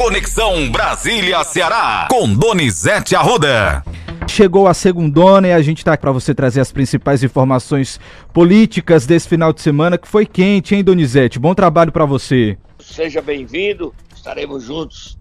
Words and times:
Conexão 0.00 0.70
Brasília-Ceará, 0.70 2.08
com 2.08 2.32
Donizete 2.32 3.14
Arruda. 3.14 3.84
Chegou 4.26 4.66
a 4.66 4.72
segundona 4.72 5.48
e 5.48 5.52
a 5.52 5.60
gente 5.60 5.78
está 5.78 5.92
aqui 5.92 6.00
para 6.00 6.10
você 6.10 6.34
trazer 6.34 6.62
as 6.62 6.72
principais 6.72 7.22
informações 7.22 8.00
políticas 8.32 9.04
desse 9.04 9.28
final 9.28 9.52
de 9.52 9.60
semana 9.60 9.98
que 9.98 10.08
foi 10.08 10.24
quente, 10.24 10.74
hein, 10.74 10.82
Donizete? 10.82 11.38
Bom 11.38 11.54
trabalho 11.54 11.92
para 11.92 12.06
você. 12.06 12.56
Seja 12.78 13.20
bem-vindo, 13.20 13.94
estaremos 14.16 14.64
juntos 14.64 15.18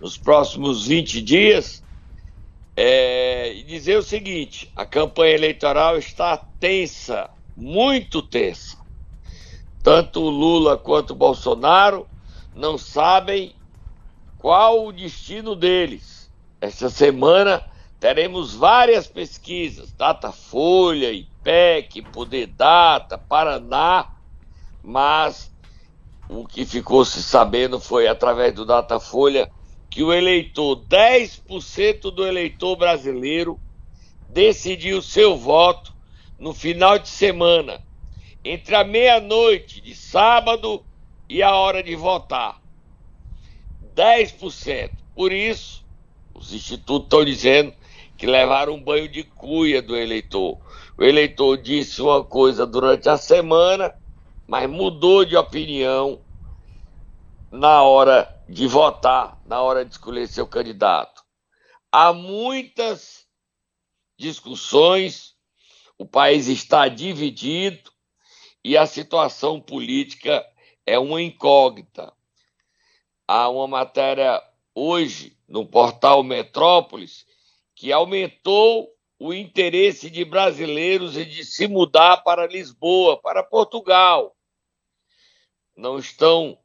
nos 0.00 0.16
próximos 0.16 0.86
20 0.86 1.20
dias. 1.20 1.84
É, 2.74 3.52
e 3.52 3.62
dizer 3.64 3.98
o 3.98 4.02
seguinte: 4.02 4.72
a 4.74 4.86
campanha 4.86 5.34
eleitoral 5.34 5.98
está 5.98 6.38
tensa, 6.58 7.28
muito 7.54 8.22
tensa. 8.22 8.78
Tanto 9.82 10.22
o 10.22 10.30
Lula 10.30 10.78
quanto 10.78 11.10
o 11.10 11.16
Bolsonaro 11.16 12.06
não 12.56 12.78
sabem 12.78 13.54
qual 14.42 14.84
o 14.84 14.92
destino 14.92 15.54
deles. 15.54 16.28
Esta 16.60 16.90
semana 16.90 17.62
teremos 18.00 18.52
várias 18.52 19.06
pesquisas, 19.06 19.92
Datafolha, 19.92 21.12
IPEC, 21.12 22.02
Poder 22.02 22.48
Data, 22.48 23.16
Paraná, 23.16 24.10
mas 24.82 25.54
o 26.28 26.44
que 26.44 26.66
ficou 26.66 27.04
se 27.04 27.22
sabendo 27.22 27.78
foi 27.78 28.08
através 28.08 28.52
do 28.52 28.66
Datafolha 28.66 29.48
que 29.88 30.02
o 30.02 30.12
eleitor, 30.12 30.76
10% 30.88 32.10
do 32.10 32.26
eleitor 32.26 32.74
brasileiro, 32.74 33.60
decidiu 34.28 35.00
seu 35.00 35.36
voto 35.36 35.94
no 36.36 36.52
final 36.52 36.98
de 36.98 37.08
semana, 37.08 37.80
entre 38.44 38.74
a 38.74 38.82
meia-noite 38.82 39.80
de 39.80 39.94
sábado 39.94 40.84
e 41.28 41.42
a 41.42 41.54
hora 41.54 41.80
de 41.80 41.94
votar. 41.94 42.61
10%. 43.94 44.90
Por 45.14 45.32
isso, 45.32 45.84
os 46.34 46.52
institutos 46.52 47.06
estão 47.06 47.24
dizendo 47.24 47.74
que 48.16 48.26
levaram 48.26 48.74
um 48.74 48.82
banho 48.82 49.08
de 49.08 49.24
cuia 49.24 49.82
do 49.82 49.96
eleitor. 49.96 50.58
O 50.96 51.02
eleitor 51.02 51.56
disse 51.56 52.00
uma 52.00 52.22
coisa 52.22 52.66
durante 52.66 53.08
a 53.08 53.16
semana, 53.16 53.94
mas 54.46 54.68
mudou 54.68 55.24
de 55.24 55.36
opinião 55.36 56.20
na 57.50 57.82
hora 57.82 58.42
de 58.48 58.66
votar, 58.66 59.40
na 59.46 59.60
hora 59.60 59.84
de 59.84 59.92
escolher 59.92 60.26
seu 60.26 60.46
candidato. 60.46 61.22
Há 61.90 62.12
muitas 62.12 63.26
discussões, 64.16 65.34
o 65.98 66.06
país 66.06 66.48
está 66.48 66.88
dividido 66.88 67.90
e 68.64 68.76
a 68.76 68.86
situação 68.86 69.60
política 69.60 70.46
é 70.86 70.98
uma 70.98 71.20
incógnita. 71.20 72.12
Há 73.26 73.48
uma 73.48 73.66
matéria 73.66 74.42
hoje 74.74 75.36
no 75.48 75.66
portal 75.66 76.22
Metrópolis 76.22 77.26
que 77.74 77.92
aumentou 77.92 78.88
o 79.18 79.32
interesse 79.32 80.10
de 80.10 80.24
brasileiros 80.24 81.16
em 81.16 81.24
de 81.24 81.44
se 81.44 81.68
mudar 81.68 82.18
para 82.18 82.46
Lisboa, 82.46 83.20
para 83.20 83.42
Portugal. 83.42 84.36
Não 85.76 85.98
estão 85.98 86.58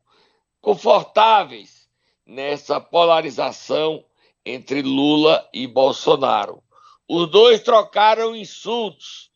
confortáveis 0.59 1.87
nessa 2.25 2.81
polarização 2.81 4.03
entre 4.45 4.81
Lula 4.81 5.47
e 5.53 5.67
Bolsonaro. 5.67 6.63
Os 7.07 7.29
dois 7.29 7.61
trocaram 7.61 8.35
insultos 8.35 9.29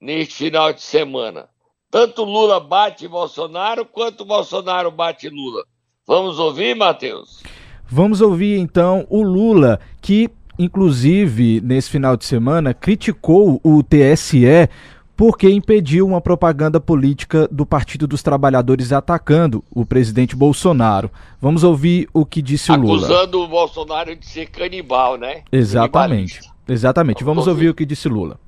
neste 0.00 0.34
final 0.34 0.72
de 0.72 0.82
semana. 0.82 1.48
Tanto 1.90 2.24
Lula 2.24 2.60
bate 2.60 3.08
Bolsonaro, 3.08 3.86
quanto 3.86 4.24
Bolsonaro 4.24 4.90
bate 4.90 5.28
Lula. 5.28 5.64
Vamos 6.06 6.38
ouvir, 6.38 6.76
Matheus? 6.76 7.42
Vamos 7.88 8.20
ouvir 8.20 8.58
então 8.58 9.04
o 9.10 9.22
Lula, 9.22 9.80
que 10.00 10.30
inclusive, 10.56 11.60
nesse 11.60 11.90
final 11.90 12.16
de 12.16 12.24
semana, 12.24 12.72
criticou 12.72 13.60
o 13.64 13.82
TSE 13.82 14.68
porque 15.16 15.50
impediu 15.50 16.06
uma 16.06 16.20
propaganda 16.20 16.78
política 16.78 17.48
do 17.50 17.66
Partido 17.66 18.06
dos 18.06 18.22
Trabalhadores 18.22 18.92
atacando 18.92 19.64
o 19.68 19.84
presidente 19.84 20.36
Bolsonaro. 20.36 21.10
Vamos 21.40 21.64
ouvir 21.64 22.08
o 22.12 22.24
que 22.24 22.40
disse 22.40 22.70
Acusando 22.70 22.86
o 22.86 22.94
Lula. 22.94 23.06
Acusando 23.08 23.40
o 23.40 23.48
Bolsonaro 23.48 24.14
de 24.14 24.26
ser 24.26 24.46
canibal, 24.46 25.18
né? 25.18 25.42
Exatamente. 25.50 26.38
Exatamente. 26.68 27.24
Vamos, 27.24 27.44
Vamos 27.44 27.48
ouvir. 27.48 27.66
ouvir 27.66 27.70
o 27.70 27.74
que 27.74 27.84
disse 27.84 28.08
Lula. 28.08 28.38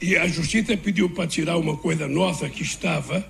E 0.00 0.16
a 0.16 0.28
justiça 0.28 0.76
pediu 0.76 1.10
para 1.10 1.26
tirar 1.26 1.56
uma 1.56 1.76
coisa 1.76 2.06
nossa 2.06 2.48
que 2.48 2.62
estava, 2.62 3.24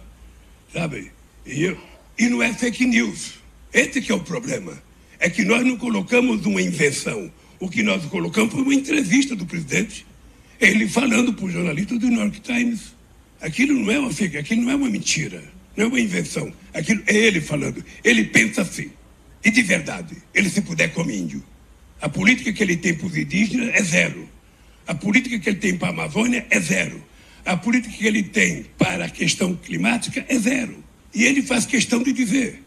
sabe? 0.71 1.13
E, 1.47 1.75
e 2.19 2.29
não 2.29 2.43
é 2.43 2.53
fake 2.53 2.85
news. 2.85 3.44
Esse 3.75 4.01
que 4.01 4.13
é 4.13 4.15
o 4.15 4.21
problema. 4.21 4.81
É 5.19 5.29
que 5.29 5.45
nós 5.45 5.67
não 5.67 5.77
colocamos 5.77 6.47
uma 6.47 6.63
invenção. 6.63 7.31
O 7.59 7.69
que 7.69 7.83
nós 7.83 8.05
colocamos 8.07 8.53
foi 8.53 8.63
uma 8.63 8.75
entrevista 8.75 9.35
do 9.35 9.45
presidente, 9.45 10.07
ele 10.61 10.89
falando 10.89 11.33
para 11.33 11.45
o 11.45 11.51
jornalista 11.51 11.99
do 11.99 12.09
New 12.09 12.21
York 12.21 12.41
Times. 12.41 12.95
Aquilo 13.41 13.75
não 13.81 13.91
é 13.91 13.99
uma 13.99 14.13
fake, 14.13 14.39
aquilo 14.39 14.63
não 14.63 14.71
é 14.71 14.77
uma 14.77 14.89
mentira, 14.89 15.43
não 15.77 15.87
é 15.87 15.89
uma 15.89 16.01
invenção. 16.01 16.53
Aquilo 16.73 17.03
é 17.07 17.17
ele 17.17 17.41
falando. 17.41 17.85
Ele 18.05 18.25
pensa 18.25 18.63
assim. 18.63 18.91
E 19.45 19.51
de 19.51 19.63
verdade, 19.63 20.17
ele 20.33 20.49
se 20.49 20.63
puder 20.63 20.93
come 20.93 21.17
índio. 21.17 21.43
A 22.01 22.09
política 22.09 22.53
que 22.53 22.63
ele 22.63 22.77
tem 22.77 22.95
para 22.95 23.07
os 23.07 23.17
indígenas 23.17 23.75
é 23.75 23.83
zero. 23.83 24.29
A 24.87 24.95
política 24.95 25.39
que 25.39 25.49
ele 25.49 25.59
tem 25.59 25.77
para 25.77 25.89
a 25.89 25.91
Amazônia 25.91 26.47
é 26.49 26.61
zero. 26.61 27.03
A 27.45 27.57
política 27.57 27.95
que 27.97 28.07
ele 28.07 28.23
tem 28.23 28.67
para 28.79 29.07
a 29.07 29.11
questão 29.11 29.55
climática 29.55 30.25
é 30.29 30.39
zero. 30.39 30.83
E 31.15 31.25
ele 31.25 31.43
faz 31.43 31.67
questão 31.67 32.03
de 32.03 32.13
dizer: 32.13 32.64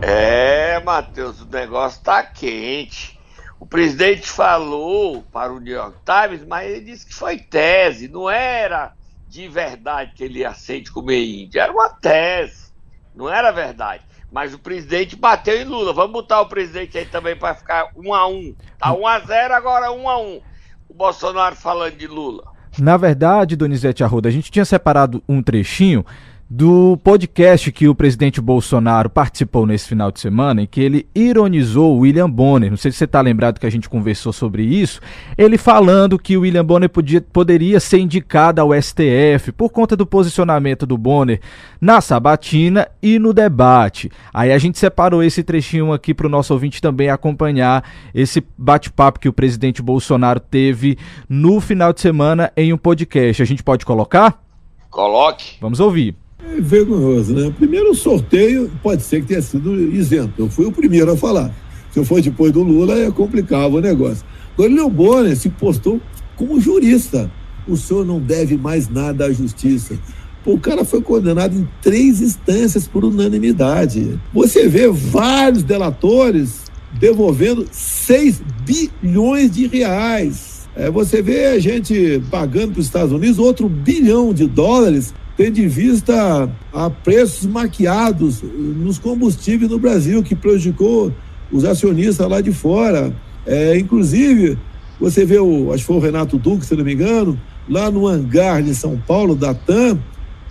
É, 0.00 0.80
Matheus, 0.80 1.40
o 1.40 1.46
negócio 1.46 2.02
tá 2.02 2.22
quente. 2.22 3.18
O 3.58 3.66
presidente 3.66 4.28
falou 4.28 5.24
para 5.32 5.52
o 5.52 5.58
New 5.58 5.74
York 5.74 5.98
Times, 6.04 6.46
mas 6.46 6.70
ele 6.70 6.80
disse 6.80 7.06
que 7.06 7.14
foi 7.14 7.38
tese, 7.38 8.08
não 8.08 8.30
era 8.30 8.92
de 9.28 9.48
verdade 9.48 10.12
que 10.14 10.22
ele 10.22 10.44
aceite 10.44 10.92
comer 10.92 11.22
índio, 11.22 11.60
era 11.60 11.72
uma 11.72 11.90
tese, 11.90 12.72
não 13.14 13.28
era 13.28 13.50
verdade. 13.50 14.04
Mas 14.30 14.54
o 14.54 14.58
presidente 14.58 15.16
bateu 15.16 15.60
em 15.60 15.64
Lula. 15.64 15.92
Vamos 15.92 16.12
botar 16.12 16.40
o 16.42 16.46
presidente 16.46 16.96
aí 16.98 17.06
também 17.06 17.34
para 17.34 17.54
ficar 17.54 17.90
um 17.96 18.14
a 18.14 18.28
um. 18.28 18.54
Tá 18.78 18.92
um 18.92 19.06
a 19.06 19.18
zero 19.20 19.54
agora 19.54 19.90
um 19.90 20.08
a 20.08 20.20
um. 20.20 20.40
O 20.88 20.94
Bolsonaro 20.94 21.56
falando 21.56 21.96
de 21.96 22.06
Lula. 22.06 22.44
Na 22.78 22.96
verdade, 22.96 23.56
Donizete 23.56 24.04
Arruda, 24.04 24.28
a 24.28 24.32
gente 24.32 24.50
tinha 24.50 24.64
separado 24.64 25.22
um 25.28 25.42
trechinho 25.42 26.04
do 26.50 26.96
podcast 27.04 27.70
que 27.70 27.88
o 27.88 27.94
presidente 27.94 28.40
Bolsonaro 28.40 29.10
participou 29.10 29.66
nesse 29.66 29.86
final 29.86 30.10
de 30.10 30.18
semana, 30.18 30.62
em 30.62 30.66
que 30.66 30.80
ele 30.80 31.06
ironizou 31.14 31.94
o 31.94 31.98
William 32.00 32.30
Bonner. 32.30 32.70
Não 32.70 32.76
sei 32.78 32.90
se 32.90 32.96
você 32.96 33.04
está 33.04 33.20
lembrado 33.20 33.60
que 33.60 33.66
a 33.66 33.70
gente 33.70 33.88
conversou 33.88 34.32
sobre 34.32 34.62
isso. 34.62 34.98
Ele 35.36 35.58
falando 35.58 36.18
que 36.18 36.38
o 36.38 36.40
William 36.40 36.64
Bonner 36.64 36.88
podia, 36.88 37.20
poderia 37.20 37.78
ser 37.78 37.98
indicado 37.98 38.62
ao 38.62 38.72
STF 38.72 39.52
por 39.52 39.68
conta 39.68 39.94
do 39.94 40.06
posicionamento 40.06 40.86
do 40.86 40.96
Bonner 40.96 41.38
na 41.78 42.00
sabatina 42.00 42.88
e 43.02 43.18
no 43.18 43.34
debate. 43.34 44.10
Aí 44.32 44.50
a 44.50 44.56
gente 44.56 44.78
separou 44.78 45.22
esse 45.22 45.42
trechinho 45.42 45.92
aqui 45.92 46.14
para 46.14 46.26
o 46.26 46.30
nosso 46.30 46.54
ouvinte 46.54 46.80
também 46.80 47.10
acompanhar 47.10 47.84
esse 48.14 48.42
bate-papo 48.56 49.20
que 49.20 49.28
o 49.28 49.34
presidente 49.34 49.82
Bolsonaro 49.82 50.40
teve 50.40 50.96
no 51.28 51.60
final 51.60 51.92
de 51.92 52.00
semana 52.00 52.50
em 52.56 52.72
um 52.72 52.78
podcast. 52.78 53.42
A 53.42 53.46
gente 53.46 53.62
pode 53.62 53.84
colocar? 53.84 54.42
Coloque. 54.88 55.58
Vamos 55.60 55.78
ouvir. 55.78 56.16
É 56.56 56.60
vergonhoso, 56.60 57.34
né? 57.34 57.52
Primeiro, 57.56 57.90
o 57.90 57.94
sorteio 57.94 58.70
pode 58.82 59.02
ser 59.02 59.20
que 59.20 59.28
tenha 59.28 59.42
sido 59.42 59.74
isento. 59.74 60.32
Eu 60.38 60.48
fui 60.48 60.66
o 60.66 60.72
primeiro 60.72 61.10
a 61.10 61.16
falar. 61.16 61.54
Se 61.92 61.98
eu 61.98 62.04
for 62.04 62.20
depois 62.20 62.52
do 62.52 62.62
Lula, 62.62 62.98
é 62.98 63.10
complicava 63.10 63.76
o 63.76 63.80
negócio. 63.80 64.24
Agora, 64.54 64.72
Leon 64.72 64.90
Bonner 64.90 65.36
se 65.36 65.48
postou 65.48 66.00
como 66.36 66.60
jurista. 66.60 67.30
O 67.66 67.76
senhor 67.76 68.04
não 68.04 68.18
deve 68.18 68.56
mais 68.56 68.88
nada 68.88 69.26
à 69.26 69.32
justiça. 69.32 69.98
O 70.44 70.58
cara 70.58 70.84
foi 70.84 71.02
condenado 71.02 71.54
em 71.54 71.68
três 71.82 72.22
instâncias 72.22 72.88
por 72.88 73.04
unanimidade. 73.04 74.18
Você 74.32 74.66
vê 74.66 74.88
vários 74.88 75.62
delatores 75.62 76.62
devolvendo 76.98 77.66
6 77.70 78.40
bilhões 78.64 79.50
de 79.50 79.66
reais. 79.66 80.68
É, 80.74 80.90
você 80.90 81.20
vê 81.20 81.46
a 81.46 81.58
gente 81.58 82.22
pagando 82.30 82.72
para 82.72 82.80
os 82.80 82.86
Estados 82.86 83.12
Unidos 83.12 83.38
outro 83.38 83.68
bilhão 83.68 84.32
de 84.32 84.46
dólares 84.46 85.12
tendo 85.38 85.60
em 85.60 85.68
vista 85.68 86.50
a 86.72 86.90
preços 86.90 87.46
maquiados 87.46 88.42
nos 88.42 88.98
combustíveis 88.98 89.70
no 89.70 89.78
Brasil, 89.78 90.20
que 90.20 90.34
prejudicou 90.34 91.14
os 91.52 91.64
acionistas 91.64 92.28
lá 92.28 92.40
de 92.40 92.50
fora. 92.50 93.14
É, 93.46 93.78
inclusive, 93.78 94.58
você 94.98 95.24
vê, 95.24 95.38
o, 95.38 95.72
acho 95.72 95.84
que 95.84 95.86
foi 95.86 95.96
o 95.96 96.00
Renato 96.00 96.36
Duque, 96.36 96.66
se 96.66 96.74
não 96.74 96.84
me 96.84 96.92
engano, 96.92 97.40
lá 97.70 97.88
no 97.88 98.08
hangar 98.08 98.64
de 98.64 98.74
São 98.74 99.00
Paulo, 99.06 99.36
da 99.36 99.54
TAM, 99.54 100.00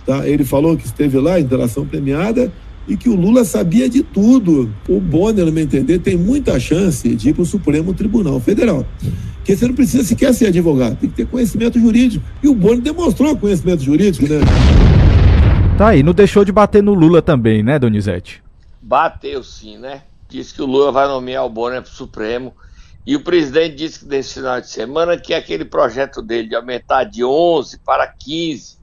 tá? 0.06 0.26
ele 0.26 0.42
falou 0.42 0.74
que 0.74 0.86
esteve 0.86 1.18
lá, 1.18 1.38
interação 1.38 1.84
premiada, 1.84 2.50
e 2.88 2.96
que 2.96 3.10
o 3.10 3.14
Lula 3.14 3.44
sabia 3.44 3.90
de 3.90 4.02
tudo. 4.02 4.72
O 4.88 4.98
Bonner, 4.98 5.44
no 5.44 5.52
meu 5.52 5.64
entender, 5.64 5.98
tem 5.98 6.16
muita 6.16 6.58
chance 6.58 7.06
de 7.14 7.28
ir 7.28 7.34
para 7.34 7.42
o 7.42 7.46
Supremo 7.46 7.92
Tribunal 7.92 8.40
Federal. 8.40 8.86
Porque 9.48 9.56
você 9.56 9.66
não 9.66 9.74
precisa 9.74 10.04
sequer 10.04 10.34
ser 10.34 10.48
advogado, 10.48 10.96
tem 10.96 11.08
que 11.08 11.16
ter 11.16 11.26
conhecimento 11.26 11.80
jurídico. 11.80 12.22
E 12.42 12.48
o 12.48 12.54
Bonner 12.54 12.82
demonstrou 12.82 13.34
conhecimento 13.34 13.82
jurídico, 13.82 14.28
né? 14.28 14.40
Tá 15.78 15.88
aí, 15.88 16.02
não 16.02 16.12
deixou 16.12 16.44
de 16.44 16.52
bater 16.52 16.82
no 16.82 16.92
Lula 16.92 17.22
também, 17.22 17.62
né, 17.62 17.78
Donizete? 17.78 18.42
bateu 18.82 19.42
sim, 19.42 19.78
né? 19.78 20.02
Disse 20.28 20.52
que 20.52 20.60
o 20.60 20.66
Lula 20.66 20.92
vai 20.92 21.08
nomear 21.08 21.46
o 21.46 21.48
Bonner 21.48 21.80
para 21.80 21.90
o 21.90 21.94
Supremo. 21.94 22.54
E 23.06 23.16
o 23.16 23.24
presidente 23.24 23.76
disse 23.76 24.00
que 24.00 24.04
nesse 24.04 24.34
final 24.34 24.60
de 24.60 24.68
semana 24.68 25.16
que 25.16 25.32
aquele 25.32 25.64
projeto 25.64 26.20
dele 26.20 26.48
de 26.48 26.54
aumentar 26.54 27.04
de 27.04 27.24
11 27.24 27.78
para 27.78 28.06
15 28.06 28.76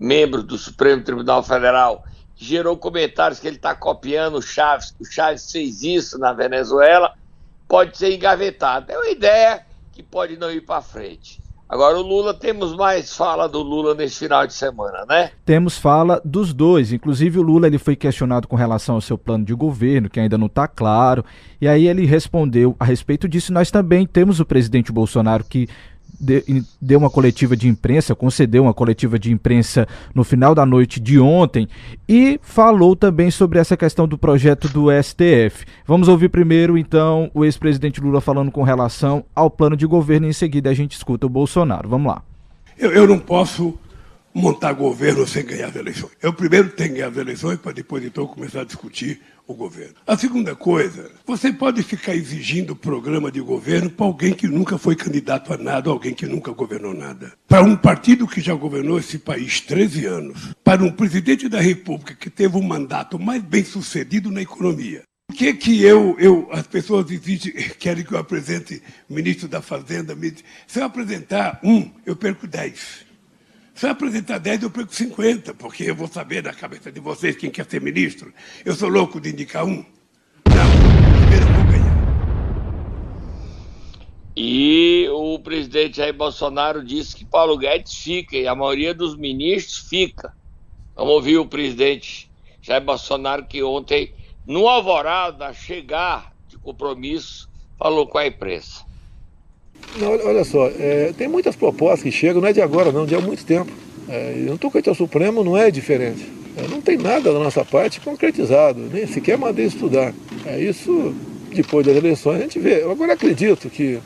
membros 0.00 0.42
do 0.42 0.56
Supremo 0.56 1.02
Tribunal 1.02 1.42
Federal 1.42 2.02
gerou 2.34 2.78
comentários 2.78 3.40
que 3.40 3.46
ele 3.46 3.56
está 3.56 3.74
copiando 3.74 4.36
o 4.38 4.42
Chaves, 4.42 4.90
que 4.90 5.02
o 5.02 5.06
Chaves 5.06 5.52
fez 5.52 5.82
isso 5.82 6.18
na 6.18 6.32
Venezuela, 6.32 7.12
pode 7.66 7.98
ser 7.98 8.14
engavetado. 8.14 8.90
É 8.90 8.96
uma 8.96 9.10
ideia 9.10 9.67
que 9.98 10.02
pode 10.04 10.36
não 10.36 10.48
ir 10.52 10.60
para 10.60 10.80
frente. 10.80 11.42
Agora, 11.68 11.98
o 11.98 12.02
Lula, 12.02 12.32
temos 12.32 12.74
mais 12.76 13.14
fala 13.14 13.48
do 13.48 13.60
Lula 13.60 13.96
nesse 13.96 14.20
final 14.20 14.46
de 14.46 14.54
semana, 14.54 15.04
né? 15.06 15.32
Temos 15.44 15.76
fala 15.76 16.22
dos 16.24 16.54
dois. 16.54 16.92
Inclusive, 16.92 17.40
o 17.40 17.42
Lula 17.42 17.66
ele 17.66 17.78
foi 17.78 17.96
questionado 17.96 18.46
com 18.46 18.54
relação 18.54 18.94
ao 18.94 19.00
seu 19.00 19.18
plano 19.18 19.44
de 19.44 19.52
governo, 19.52 20.08
que 20.08 20.20
ainda 20.20 20.38
não 20.38 20.46
está 20.46 20.68
claro. 20.68 21.24
E 21.60 21.66
aí 21.66 21.88
ele 21.88 22.06
respondeu 22.06 22.76
a 22.78 22.84
respeito 22.84 23.28
disso. 23.28 23.52
Nós 23.52 23.72
também 23.72 24.06
temos 24.06 24.38
o 24.38 24.46
presidente 24.46 24.92
Bolsonaro 24.92 25.44
que 25.44 25.68
deu 26.20 26.98
uma 26.98 27.10
coletiva 27.10 27.56
de 27.56 27.68
imprensa, 27.68 28.14
concedeu 28.14 28.64
uma 28.64 28.74
coletiva 28.74 29.18
de 29.18 29.32
imprensa 29.32 29.86
no 30.14 30.24
final 30.24 30.54
da 30.54 30.66
noite 30.66 30.98
de 31.00 31.18
ontem 31.18 31.68
e 32.08 32.38
falou 32.42 32.96
também 32.96 33.30
sobre 33.30 33.58
essa 33.58 33.76
questão 33.76 34.08
do 34.08 34.18
projeto 34.18 34.68
do 34.68 34.86
STF. 34.90 35.64
Vamos 35.86 36.08
ouvir 36.08 36.28
primeiro, 36.28 36.76
então, 36.76 37.30
o 37.32 37.44
ex-presidente 37.44 38.00
Lula 38.00 38.20
falando 38.20 38.50
com 38.50 38.62
relação 38.62 39.24
ao 39.34 39.50
plano 39.50 39.76
de 39.76 39.86
governo 39.86 40.26
e 40.26 40.30
em 40.30 40.32
seguida 40.32 40.70
a 40.70 40.74
gente 40.74 40.92
escuta 40.92 41.26
o 41.26 41.30
Bolsonaro. 41.30 41.88
Vamos 41.88 42.08
lá. 42.12 42.22
Eu, 42.78 42.92
eu 42.92 43.06
não 43.06 43.18
posso 43.18 43.78
montar 44.34 44.72
governo 44.72 45.26
sem 45.26 45.44
ganhar 45.44 45.68
as 45.68 45.76
eleições. 45.76 46.12
Eu 46.22 46.32
primeiro 46.32 46.70
tenho 46.70 46.90
que 46.90 46.94
ganhar 46.96 47.08
as 47.08 47.16
eleições 47.16 47.58
para 47.58 47.72
depois 47.72 48.04
então 48.04 48.26
começar 48.26 48.60
a 48.60 48.64
discutir 48.64 49.20
o 49.46 49.54
governo. 49.54 49.94
A 50.06 50.16
segunda 50.16 50.54
coisa, 50.54 51.10
você 51.26 51.50
pode 51.50 51.82
ficar 51.82 52.14
exigindo 52.14 52.76
programa 52.76 53.32
de 53.32 53.40
governo 53.40 53.88
para 53.88 54.04
alguém 54.04 54.34
que 54.34 54.46
nunca 54.46 54.76
foi 54.76 54.94
candidato 54.94 55.52
a 55.52 55.56
nada, 55.56 55.88
alguém 55.88 56.12
que 56.12 56.26
nunca 56.26 56.52
governou 56.52 56.92
nada. 56.92 57.32
Para 57.48 57.62
um 57.62 57.74
partido 57.74 58.28
que 58.28 58.42
já 58.42 58.54
governou 58.54 58.98
esse 58.98 59.18
país 59.18 59.60
13 59.62 60.04
anos, 60.04 60.54
para 60.62 60.84
um 60.84 60.92
presidente 60.92 61.48
da 61.48 61.60
República 61.60 62.14
que 62.14 62.28
teve 62.28 62.58
um 62.58 62.62
mandato 62.62 63.18
mais 63.18 63.42
bem 63.42 63.64
sucedido 63.64 64.30
na 64.30 64.42
economia. 64.42 65.02
Por 65.26 65.36
que, 65.36 65.52
que 65.54 65.82
eu, 65.82 66.16
eu, 66.18 66.48
as 66.52 66.66
pessoas 66.66 67.10
exigem, 67.10 67.52
querem 67.78 68.04
que 68.04 68.12
eu 68.12 68.18
apresente 68.18 68.82
ministro 69.08 69.48
da 69.48 69.62
Fazenda? 69.62 70.16
Se 70.66 70.80
eu 70.80 70.84
apresentar 70.84 71.58
um, 71.62 71.90
eu 72.04 72.16
perco 72.16 72.46
10. 72.46 73.07
Se 73.78 73.86
eu 73.86 73.90
apresentar 73.90 74.38
10, 74.38 74.64
eu 74.64 74.70
perco 74.72 74.92
50, 74.92 75.54
porque 75.54 75.84
eu 75.84 75.94
vou 75.94 76.08
saber 76.08 76.42
da 76.42 76.52
cabeça 76.52 76.90
de 76.90 76.98
vocês 76.98 77.36
quem 77.36 77.48
quer 77.48 77.64
ser 77.64 77.80
ministro. 77.80 78.34
Eu 78.64 78.74
sou 78.74 78.88
louco 78.88 79.20
de 79.20 79.30
indicar 79.30 79.64
um. 79.64 79.86
Não, 80.48 81.14
primeiro 81.20 81.46
eu 81.46 81.52
vou 81.52 81.64
ganhar. 81.70 81.96
E 84.36 85.08
o 85.12 85.38
presidente 85.38 85.98
Jair 85.98 86.12
Bolsonaro 86.12 86.84
disse 86.84 87.14
que 87.14 87.24
Paulo 87.24 87.56
Guedes 87.56 87.94
fica 87.94 88.36
e 88.36 88.48
a 88.48 88.54
maioria 88.56 88.92
dos 88.92 89.16
ministros 89.16 89.88
fica. 89.88 90.34
Vamos 90.96 91.12
ouvir 91.12 91.38
o 91.38 91.46
presidente 91.46 92.28
Jair 92.60 92.82
Bolsonaro 92.82 93.46
que 93.46 93.62
ontem, 93.62 94.12
no 94.44 94.66
alvorada, 94.66 95.52
chegar 95.52 96.34
de 96.48 96.58
compromisso, 96.58 97.48
falou 97.78 98.08
com 98.08 98.18
a 98.18 98.26
imprensa. 98.26 98.87
Não, 99.96 100.10
olha 100.10 100.44
só, 100.44 100.66
é, 100.78 101.12
tem 101.16 101.28
muitas 101.28 101.56
propostas 101.56 102.02
que 102.02 102.12
chegam, 102.12 102.40
não 102.40 102.48
é 102.48 102.52
de 102.52 102.60
agora 102.60 102.92
não, 102.92 103.06
de 103.06 103.14
há 103.14 103.20
muito 103.20 103.44
tempo. 103.44 103.70
É, 104.08 104.34
e 104.36 104.40
no 104.42 104.56
tocante 104.56 104.88
ao 104.88 104.94
Supremo 104.94 105.42
não 105.42 105.56
é 105.56 105.70
diferente. 105.70 106.24
É, 106.56 106.66
não 106.68 106.80
tem 106.80 106.96
nada 106.96 107.32
da 107.32 107.38
nossa 107.38 107.64
parte 107.64 108.00
concretizado, 108.00 108.80
nem 108.92 109.06
sequer 109.06 109.36
mandei 109.36 109.66
estudar. 109.66 110.14
É, 110.46 110.60
isso, 110.60 111.14
depois 111.54 111.86
das 111.86 111.96
eleições, 111.96 112.36
a 112.36 112.42
gente 112.42 112.58
vê. 112.58 112.82
Eu 112.82 112.90
agora 112.90 113.12
acredito 113.12 113.68
que, 113.68 113.98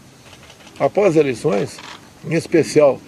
após 0.78 1.10
as 1.10 1.16
eleições, 1.16 1.78
em 2.28 2.34
especial 2.34 3.00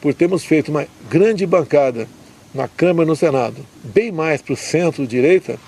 por 0.00 0.12
termos 0.12 0.44
feito 0.44 0.70
uma 0.70 0.86
grande 1.08 1.46
bancada 1.46 2.08
na 2.54 2.68
Câmara 2.68 3.06
e 3.06 3.08
no 3.08 3.16
Senado, 3.16 3.56
bem 3.82 4.12
mais 4.12 4.42
para 4.42 4.52
o 4.52 4.56
centro-direita, 4.56 5.58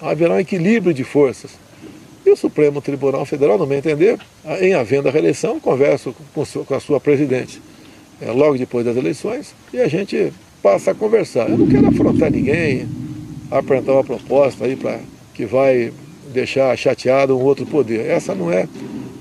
haverá 0.00 0.34
um 0.34 0.38
equilíbrio 0.40 0.92
de 0.92 1.04
forças. 1.04 1.52
E 2.24 2.30
o 2.30 2.36
Supremo 2.36 2.80
Tribunal 2.80 3.24
Federal, 3.26 3.58
no 3.58 3.66
meu 3.66 3.78
entender, 3.78 4.18
em 4.60 4.72
havendo 4.72 5.08
a 5.08 5.12
reeleição, 5.12 5.60
converso 5.60 6.14
com 6.32 6.74
a 6.74 6.80
sua 6.80 6.98
presidente 6.98 7.60
é, 8.20 8.30
logo 8.30 8.56
depois 8.56 8.84
das 8.84 8.96
eleições 8.96 9.54
e 9.72 9.80
a 9.80 9.88
gente 9.88 10.32
passa 10.62 10.92
a 10.92 10.94
conversar. 10.94 11.50
Eu 11.50 11.58
não 11.58 11.66
quero 11.66 11.86
afrontar 11.86 12.30
ninguém, 12.30 12.88
apresentar 13.50 13.92
uma 13.92 14.04
proposta 14.04 14.64
aí 14.64 14.76
para 14.76 15.00
que 15.34 15.44
vai 15.44 15.92
deixar 16.32 16.74
chateado 16.78 17.36
um 17.36 17.42
outro 17.42 17.66
poder. 17.66 18.06
Essa 18.06 18.34
não 18.34 18.50
é, 18.50 18.66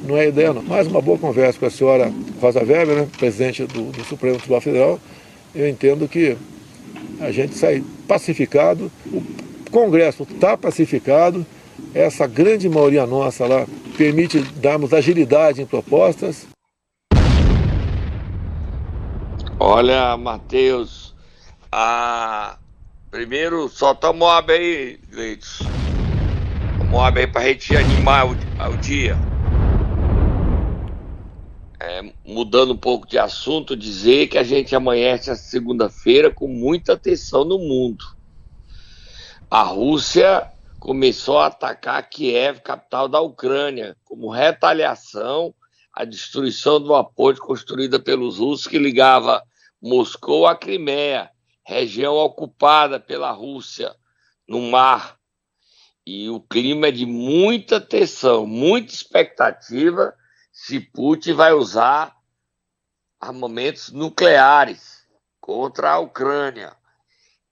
não 0.08 0.16
é 0.16 0.22
a 0.22 0.28
ideia, 0.28 0.54
não. 0.54 0.64
Mais 0.64 0.88
uma 0.88 1.02
boa 1.02 1.18
conversa 1.18 1.60
com 1.60 1.66
a 1.66 1.70
senhora 1.70 2.12
Rosa 2.40 2.60
Weber, 2.60 2.96
né, 2.96 3.08
presidente 3.18 3.66
do, 3.66 3.92
do 3.92 4.06
Supremo 4.06 4.38
Tribunal 4.38 4.62
Federal. 4.62 5.00
Eu 5.54 5.68
entendo 5.68 6.08
que 6.08 6.38
a 7.20 7.32
gente 7.32 7.56
sai 7.56 7.84
pacificado, 8.08 8.92
o 9.12 9.22
Congresso 9.70 10.24
está 10.24 10.56
pacificado 10.56 11.46
essa 11.94 12.26
grande 12.26 12.68
maioria 12.68 13.06
nossa 13.06 13.46
lá 13.46 13.68
permite 13.98 14.40
darmos 14.40 14.94
agilidade 14.94 15.62
em 15.62 15.66
propostas. 15.66 16.48
Olha, 19.60 20.18
Matheus, 20.18 21.16
a... 21.72 22.58
primeiro 23.12 23.70
solta 23.70 24.10
a 24.10 24.14
Moab 24.14 24.52
aí, 24.52 25.00
Gleitos. 25.10 25.62
A 26.82 26.84
Moab 26.84 27.20
aí 27.20 27.28
pra 27.28 27.44
gente 27.44 27.76
animar 27.76 28.28
o, 28.28 28.32
o 28.32 28.78
dia. 28.78 29.16
É, 31.80 32.02
mudando 32.26 32.74
um 32.74 32.78
pouco 32.78 33.08
de 33.08 33.20
assunto, 33.20 33.76
dizer 33.76 34.28
que 34.28 34.38
a 34.38 34.44
gente 34.44 34.76
amanhece 34.76 35.30
a 35.30 35.36
segunda-feira 35.36 36.32
com 36.32 36.48
muita 36.48 36.94
atenção 36.94 37.44
no 37.44 37.60
mundo. 37.60 38.04
A 39.52 39.64
Rússia 39.64 40.53
começou 40.84 41.40
a 41.40 41.46
atacar 41.46 42.10
Kiev, 42.10 42.60
capital 42.60 43.08
da 43.08 43.22
Ucrânia, 43.22 43.96
como 44.04 44.30
retaliação 44.30 45.56
à 45.94 46.04
destruição 46.04 46.78
de 46.78 46.90
uma 46.90 47.06
ponte 47.06 47.40
construída 47.40 48.02
pelos 48.02 48.40
russos 48.40 48.68
que 48.68 48.78
ligava 48.78 49.42
Moscou 49.82 50.46
à 50.46 50.58
Crimeia, 50.58 51.32
região 51.66 52.16
ocupada 52.16 53.00
pela 53.00 53.32
Rússia 53.32 53.96
no 54.46 54.60
mar. 54.64 55.18
E 56.06 56.30
o 56.30 56.42
clima 56.42 56.88
é 56.88 56.92
de 56.92 57.06
muita 57.06 57.80
tensão, 57.80 58.46
muita 58.46 58.94
expectativa 58.94 60.14
se 60.52 60.82
Putin 60.82 61.32
vai 61.32 61.54
usar 61.54 62.14
armamentos 63.22 63.90
nucleares 63.90 65.08
contra 65.40 65.92
a 65.92 66.00
Ucrânia. 66.00 66.76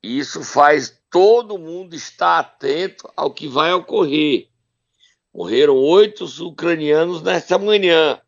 Isso 0.04 0.44
faz 0.44 1.01
todo 1.12 1.60
mundo 1.60 1.94
estar 1.94 2.40
atento 2.40 3.12
ao 3.16 3.34
que 3.34 3.48
vai 3.48 3.74
ocorrer. 3.74 4.50
Morreram 5.34 5.76
oito 5.76 6.24
ucranianos 6.40 7.22
nesta 7.22 7.58
manhã, 7.58 8.20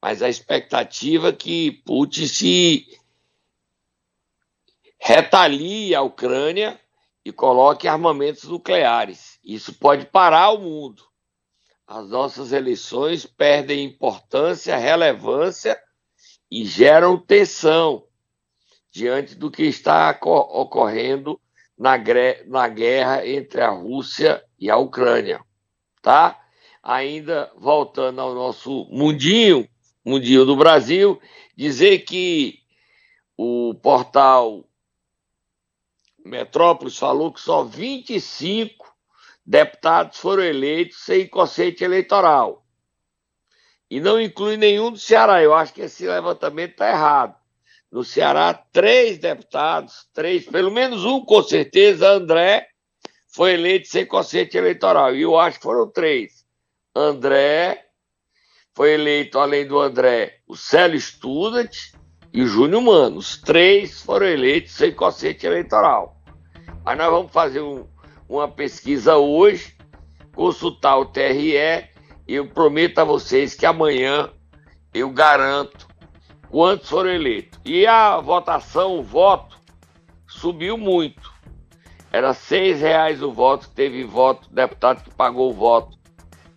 mas 0.00 0.22
a 0.22 0.28
expectativa 0.28 1.30
é 1.30 1.32
que 1.32 1.72
Putin 1.84 2.26
se 2.26 2.86
retalie 5.00 5.94
a 5.94 6.02
Ucrânia 6.02 6.78
e 7.24 7.32
coloque 7.32 7.88
armamentos 7.88 8.44
nucleares. 8.44 9.38
Isso 9.42 9.72
pode 9.74 10.06
parar 10.06 10.50
o 10.50 10.58
mundo. 10.58 11.02
As 11.86 12.08
nossas 12.10 12.52
eleições 12.52 13.24
perdem 13.24 13.84
importância, 13.84 14.76
relevância 14.76 15.80
e 16.50 16.64
geram 16.64 17.18
tensão 17.18 18.06
diante 18.90 19.34
do 19.34 19.50
que 19.50 19.62
está 19.62 20.18
ocorrendo 20.20 21.40
na, 21.78 21.96
na 22.46 22.68
guerra 22.68 23.26
entre 23.26 23.60
a 23.60 23.70
Rússia 23.70 24.42
e 24.58 24.68
a 24.70 24.76
Ucrânia, 24.76 25.40
tá? 26.02 26.38
Ainda 26.82 27.52
voltando 27.56 28.20
ao 28.20 28.34
nosso 28.34 28.88
mundinho, 28.90 29.68
mundinho 30.04 30.44
do 30.44 30.56
Brasil, 30.56 31.20
dizer 31.56 32.00
que 32.00 32.58
o 33.36 33.74
portal 33.74 34.64
Metrópolis 36.24 36.98
falou 36.98 37.32
que 37.32 37.40
só 37.40 37.64
25 37.64 38.86
deputados 39.46 40.18
foram 40.18 40.42
eleitos 40.42 40.98
sem 40.98 41.26
consciente 41.26 41.84
eleitoral. 41.84 42.66
E 43.90 44.00
não 44.00 44.20
inclui 44.20 44.56
nenhum 44.56 44.90
do 44.90 44.98
Ceará. 44.98 45.42
Eu 45.42 45.54
acho 45.54 45.72
que 45.72 45.80
esse 45.80 46.06
levantamento 46.06 46.72
está 46.72 46.90
errado. 46.90 47.37
No 47.90 48.04
Ceará, 48.04 48.52
três 48.52 49.18
deputados, 49.18 50.06
três, 50.12 50.44
pelo 50.44 50.70
menos 50.70 51.04
um 51.04 51.24
com 51.24 51.42
certeza, 51.42 52.10
André, 52.10 52.68
foi 53.26 53.54
eleito 53.54 53.88
sem 53.88 54.04
consciente 54.04 54.58
eleitoral. 54.58 55.14
E 55.14 55.22
eu 55.22 55.38
acho 55.38 55.58
que 55.58 55.64
foram 55.64 55.90
três. 55.90 56.44
André, 56.94 57.86
foi 58.74 58.92
eleito, 58.92 59.38
além 59.38 59.66
do 59.66 59.80
André, 59.80 60.40
o 60.46 60.54
Célio 60.54 61.00
Student 61.00 61.74
e 62.32 62.42
o 62.42 62.46
Júnior 62.46 62.82
Mano. 62.82 63.16
Os 63.16 63.36
três 63.40 64.02
foram 64.02 64.26
eleitos 64.26 64.72
sem 64.72 64.92
consciente 64.92 65.46
eleitoral. 65.46 66.20
Mas 66.84 66.98
nós 66.98 67.10
vamos 67.10 67.32
fazer 67.32 67.60
um, 67.60 67.86
uma 68.28 68.46
pesquisa 68.46 69.16
hoje 69.16 69.76
consultar 70.34 70.96
o 70.98 71.06
TRE 71.06 71.56
e 72.28 72.34
eu 72.34 72.46
prometo 72.46 73.00
a 73.00 73.04
vocês 73.04 73.54
que 73.54 73.66
amanhã 73.66 74.30
eu 74.94 75.10
garanto 75.10 75.87
quantos 76.50 76.88
foram 76.88 77.10
eleitos. 77.10 77.58
E 77.64 77.86
a 77.86 78.18
votação, 78.20 78.98
o 78.98 79.02
voto, 79.02 79.56
subiu 80.26 80.76
muito. 80.76 81.32
Era 82.10 82.32
seis 82.32 82.80
reais 82.80 83.22
o 83.22 83.32
voto, 83.32 83.68
teve 83.74 84.04
voto, 84.04 84.48
deputado 84.50 85.02
que 85.02 85.10
pagou 85.10 85.50
o 85.50 85.54
voto. 85.54 85.96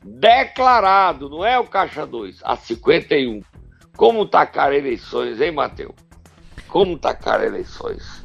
Declarado, 0.03 1.29
não 1.29 1.45
é 1.45 1.59
o 1.59 1.65
Caixa 1.65 2.05
2, 2.05 2.39
a 2.43 2.55
51. 2.55 3.41
Como 3.95 4.25
tá 4.25 4.45
cara 4.45 4.75
eleições, 4.75 5.39
hein, 5.39 5.51
Matheus? 5.51 5.93
Como 6.67 6.97
tá 6.97 7.13
cara 7.13 7.45
eleições? 7.45 8.23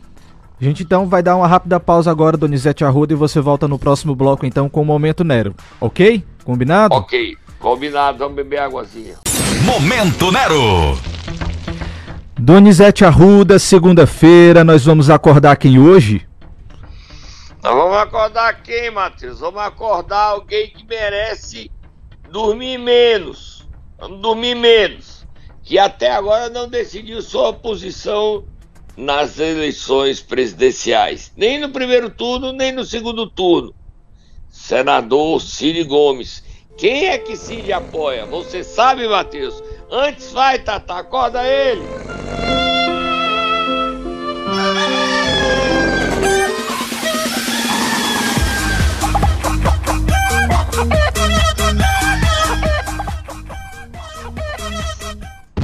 A 0.58 0.64
gente 0.64 0.84
então 0.84 1.06
vai 1.06 1.22
dar 1.22 1.36
uma 1.36 1.46
rápida 1.46 1.78
pausa 1.78 2.10
agora, 2.10 2.36
Donizete 2.36 2.82
Arruda, 2.82 3.12
e 3.12 3.16
você 3.16 3.40
volta 3.40 3.68
no 3.68 3.78
próximo 3.78 4.14
bloco 4.14 4.46
então 4.46 4.70
com 4.70 4.80
o 4.80 4.84
Momento 4.86 5.22
Nero, 5.22 5.54
ok? 5.78 6.24
Combinado? 6.44 6.94
Ok, 6.94 7.36
combinado, 7.58 8.18
vamos 8.18 8.36
beber 8.36 8.60
águazinha. 8.60 9.16
Momento 9.64 10.30
Nero! 10.32 10.96
Donizete 12.38 13.02
Arruda, 13.02 13.58
segunda-feira, 13.58 14.62
nós 14.62 14.84
vamos 14.84 15.08
acordar 15.08 15.56
quem 15.56 15.78
hoje? 15.78 16.28
Nós 17.62 17.74
vamos 17.74 17.96
acordar 17.96 18.62
quem, 18.62 18.90
Matheus? 18.90 19.40
Vamos 19.40 19.62
acordar 19.62 20.32
alguém 20.32 20.68
que 20.68 20.84
merece 20.86 21.70
dormir 22.30 22.76
menos. 22.76 23.66
Vamos 23.98 24.20
dormir 24.20 24.54
menos. 24.54 25.26
Que 25.62 25.78
até 25.78 26.10
agora 26.10 26.50
não 26.50 26.68
decidiu 26.68 27.22
sua 27.22 27.54
posição 27.54 28.44
nas 28.98 29.38
eleições 29.38 30.20
presidenciais. 30.20 31.32
Nem 31.34 31.58
no 31.58 31.70
primeiro 31.70 32.10
turno, 32.10 32.52
nem 32.52 32.70
no 32.70 32.84
segundo 32.84 33.26
turno. 33.30 33.74
Senador 34.50 35.40
Cid 35.40 35.84
Gomes. 35.84 36.44
Quem 36.76 37.06
é 37.06 37.16
que 37.16 37.34
Cid 37.34 37.72
apoia? 37.72 38.26
Você 38.26 38.62
sabe, 38.62 39.08
Matheus? 39.08 39.62
Antes 39.90 40.32
vai, 40.32 40.58
Tata, 40.58 40.94
acorda 40.94 41.44
ele. 41.44 41.82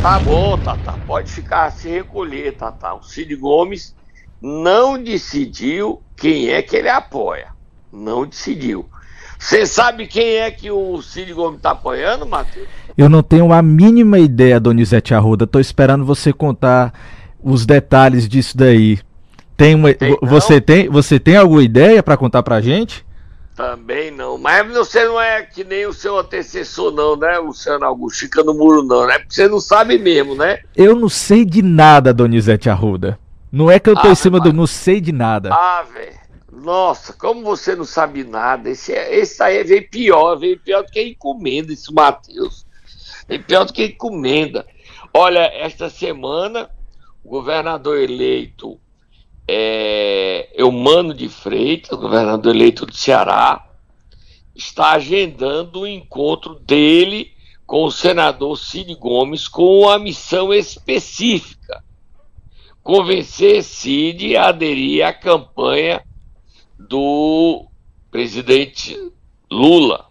Tá 0.01 0.19
bom, 0.21 0.59
Tata, 0.59 0.93
pode 1.07 1.31
ficar 1.31 1.71
se 1.73 1.89
recolher, 1.89 2.57
Tata. 2.57 2.95
O 2.95 3.03
Cid 3.03 3.35
Gomes 3.37 3.95
não 4.41 5.03
decidiu 5.03 6.03
quem 6.17 6.49
é 6.49 6.63
que 6.63 6.77
ele 6.77 6.89
apoia. 6.89 7.53
Não 7.93 8.25
decidiu. 8.27 8.89
Você 9.43 9.67
sabe 9.67 10.07
quem 10.07 10.37
é 10.37 10.51
que 10.53 10.71
o 10.71 11.03
Cid 11.03 11.33
Gomes 11.35 11.57
está 11.57 11.73
apoiando, 11.73 12.25
Matheus? 12.25 12.69
Eu 12.97 13.09
não 13.09 13.23
tenho 13.25 13.53
a 13.53 13.61
mínima 13.61 14.19
ideia, 14.21 14.61
Donizete 14.61 15.15
Arruda. 15.15 15.49
Tô 15.49 15.59
esperando 15.59 16.05
você 16.05 16.33
contar 16.33 16.93
os 17.43 17.67
detalhes 17.67 18.29
disso 18.29 18.57
daí. 18.57 19.01
Tem 19.57 19.75
uma, 19.75 19.93
Tem, 19.93 20.17
você, 20.23 20.61
tem, 20.61 20.89
você 20.89 21.19
tem 21.19 21.37
alguma 21.37 21.63
ideia 21.63 22.03
para 22.05 22.17
contar 22.17 22.43
pra 22.45 22.61
gente? 22.61 23.05
Também 23.57 24.13
não. 24.13 24.39
Mas 24.39 24.67
você 24.73 25.05
não 25.05 25.21
é 25.21 25.43
que 25.43 25.65
nem 25.65 25.87
o 25.87 25.93
seu 25.93 26.19
antecessor, 26.19 26.93
não, 26.93 27.17
né, 27.17 27.37
Luciano 27.39 27.85
Augusto? 27.85 28.21
Fica 28.21 28.45
no 28.45 28.55
muro, 28.55 28.83
não, 28.85 29.07
né? 29.09 29.19
Porque 29.19 29.35
você 29.35 29.49
não 29.49 29.59
sabe 29.61 29.99
mesmo, 29.99 30.37
né? 30.37 30.61
Eu 30.77 30.95
não 30.95 31.09
sei 31.09 31.45
de 31.45 31.63
nada, 31.63 32.15
Donizete 32.15 32.71
Arruda. 32.71 33.19
Não 33.51 33.69
é 33.71 33.81
que 33.81 33.91
eu 33.91 33.95
tô 33.95 34.07
Ah, 34.07 34.13
em 34.13 34.15
cima 34.15 34.39
mas- 34.39 34.49
do. 34.51 34.57
Não 34.57 34.67
sei 34.69 35.01
de 35.01 35.11
nada. 35.13 35.51
Ah, 35.53 35.85
velho. 35.93 36.22
Nossa, 36.53 37.15
como 37.15 37.43
você 37.43 37.75
não 37.75 37.85
sabe 37.85 38.25
nada. 38.25 38.69
Esse, 38.69 38.93
é- 38.93 39.17
esse 39.17 39.43
aí 39.43 39.65
veio 39.65 39.89
pior, 39.89 40.37
veio 40.37 40.61
pior 40.61 40.83
do 40.85 40.93
que 40.93 41.03
encomenda, 41.03 41.73
esse 41.73 41.93
Matheus. 41.93 42.67
Veio 43.27 43.43
pior 43.43 43.65
do 43.65 43.73
que 43.73 43.87
encomenda. 43.87 44.67
Olha, 45.15 45.51
esta 45.55 45.89
semana, 45.89 46.69
o 47.25 47.31
governador 47.31 47.99
eleito 47.99 48.79
é, 49.49 50.51
Eumano 50.55 51.15
de 51.15 51.29
Freitas, 51.29 51.99
governador 51.99 52.55
eleito 52.55 52.85
do 52.85 52.95
Ceará, 52.95 53.67
está 54.55 54.93
agendando 54.93 55.81
o 55.81 55.87
encontro 55.87 56.55
dele 56.57 57.33
com 57.67 57.85
o 57.85 57.91
senador 57.91 58.59
Cid 58.59 58.95
Gomes 58.97 59.49
com 59.49 59.81
uma 59.81 59.99
missão 59.99 60.53
específica 60.53 61.83
convencer 62.83 63.63
Cid 63.63 64.37
a 64.37 64.49
aderir 64.49 65.07
à 65.07 65.13
campanha 65.13 66.03
do 66.89 67.67
presidente 68.11 69.13
Lula. 69.51 70.11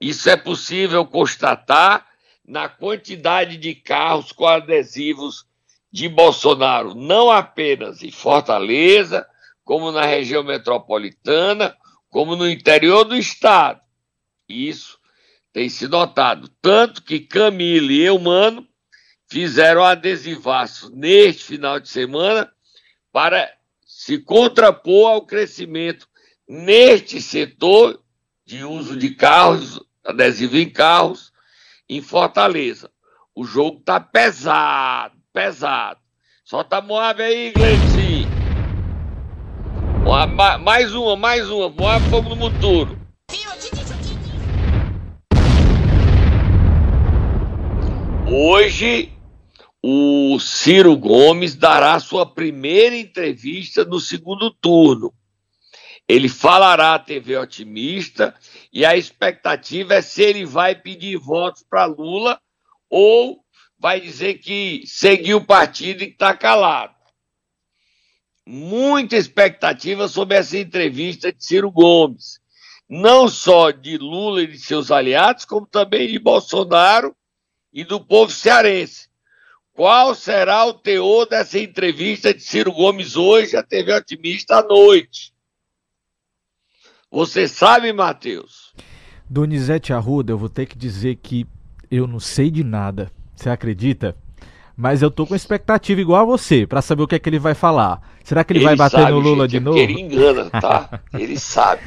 Isso 0.00 0.30
é 0.30 0.36
possível 0.36 1.04
constatar 1.04 2.06
na 2.46 2.68
quantidade 2.68 3.56
de 3.56 3.74
carros 3.74 4.32
com 4.32 4.46
adesivos 4.46 5.44
de 5.90 6.08
Bolsonaro, 6.08 6.94
não 6.94 7.30
apenas 7.30 8.02
em 8.02 8.10
Fortaleza, 8.10 9.26
como 9.64 9.90
na 9.90 10.04
região 10.04 10.44
metropolitana, 10.44 11.76
como 12.08 12.36
no 12.36 12.48
interior 12.48 13.04
do 13.04 13.16
estado. 13.16 13.80
Isso 14.48 14.98
tem 15.52 15.68
se 15.68 15.88
notado. 15.88 16.48
Tanto 16.60 17.02
que 17.02 17.18
Camilo 17.18 17.90
e 17.90 18.02
Eumano 18.02 18.66
fizeram 19.28 19.82
adesivaço 19.82 20.94
neste 20.94 21.44
final 21.44 21.80
de 21.80 21.88
semana 21.88 22.52
para 23.10 23.55
se 23.98 24.18
contrapor 24.18 25.08
ao 25.10 25.22
crescimento 25.22 26.06
neste 26.46 27.18
setor 27.18 27.98
de 28.44 28.62
uso 28.62 28.94
de 28.94 29.14
carros, 29.14 29.80
adesivo 30.04 30.58
em 30.58 30.68
carros, 30.68 31.32
em 31.88 32.02
Fortaleza. 32.02 32.90
O 33.34 33.42
jogo 33.42 33.80
tá 33.80 33.98
pesado, 33.98 35.16
pesado. 35.32 35.98
Solta 36.44 36.76
a 36.76 36.82
Moab 36.82 37.22
aí, 37.22 37.54
ma- 40.26 40.58
Mais 40.58 40.92
uma, 40.94 41.16
mais 41.16 41.48
uma. 41.48 41.70
Moab 41.70 42.04
fogo 42.10 42.28
no 42.28 42.36
motor. 42.36 42.94
Hoje, 48.30 49.15
o 49.88 50.40
Ciro 50.40 50.96
Gomes 50.96 51.54
dará 51.54 52.00
sua 52.00 52.26
primeira 52.26 52.96
entrevista 52.96 53.84
no 53.84 54.00
segundo 54.00 54.50
turno. 54.50 55.14
Ele 56.08 56.28
falará 56.28 56.94
à 56.94 56.98
TV 56.98 57.36
Otimista 57.36 58.34
e 58.72 58.84
a 58.84 58.96
expectativa 58.96 59.94
é 59.94 60.02
se 60.02 60.22
ele 60.22 60.44
vai 60.44 60.74
pedir 60.74 61.16
votos 61.18 61.62
para 61.62 61.84
Lula 61.84 62.40
ou 62.90 63.44
vai 63.78 64.00
dizer 64.00 64.38
que 64.38 64.82
seguiu 64.86 65.36
o 65.36 65.44
partido 65.44 66.02
e 66.02 66.08
está 66.08 66.36
calado. 66.36 66.96
Muita 68.44 69.14
expectativa 69.14 70.08
sobre 70.08 70.36
essa 70.36 70.58
entrevista 70.58 71.32
de 71.32 71.44
Ciro 71.44 71.70
Gomes, 71.70 72.40
não 72.88 73.28
só 73.28 73.70
de 73.70 73.98
Lula 73.98 74.42
e 74.42 74.48
de 74.48 74.58
seus 74.58 74.90
aliados, 74.90 75.44
como 75.44 75.64
também 75.64 76.08
de 76.08 76.18
Bolsonaro 76.18 77.14
e 77.72 77.84
do 77.84 78.00
povo 78.00 78.32
cearense. 78.32 79.05
Qual 79.76 80.14
será 80.14 80.64
o 80.64 80.72
teor 80.72 81.26
dessa 81.26 81.58
entrevista 81.58 82.32
de 82.32 82.42
Ciro 82.42 82.72
Gomes 82.72 83.14
hoje 83.14 83.58
à 83.58 83.62
TV 83.62 83.92
Otimista 83.92 84.56
à 84.56 84.62
noite? 84.62 85.34
Você 87.10 87.46
sabe, 87.46 87.92
Matheus? 87.92 88.72
Donizete 89.28 89.92
Arruda, 89.92 90.32
eu 90.32 90.38
vou 90.38 90.48
ter 90.48 90.64
que 90.64 90.78
dizer 90.78 91.16
que 91.16 91.46
eu 91.90 92.06
não 92.06 92.18
sei 92.18 92.50
de 92.50 92.64
nada. 92.64 93.12
Você 93.34 93.50
acredita? 93.50 94.16
Mas 94.74 95.02
eu 95.02 95.10
tô 95.10 95.26
com 95.26 95.34
expectativa 95.34 96.00
igual 96.00 96.22
a 96.22 96.24
você, 96.24 96.66
para 96.66 96.80
saber 96.80 97.02
o 97.02 97.06
que 97.06 97.16
é 97.16 97.18
que 97.18 97.28
ele 97.28 97.38
vai 97.38 97.54
falar. 97.54 98.00
Será 98.24 98.42
que 98.44 98.54
ele, 98.54 98.60
ele 98.60 98.64
vai 98.66 98.76
bater 98.76 99.00
sabe, 99.00 99.12
no 99.12 99.18
Lula 99.18 99.44
gente, 99.44 99.50
de 99.50 99.56
é 99.58 99.60
novo? 99.60 99.78
Ele 99.78 100.00
engana, 100.00 100.48
tá? 100.48 101.02
ele 101.12 101.38
sabe. 101.38 101.82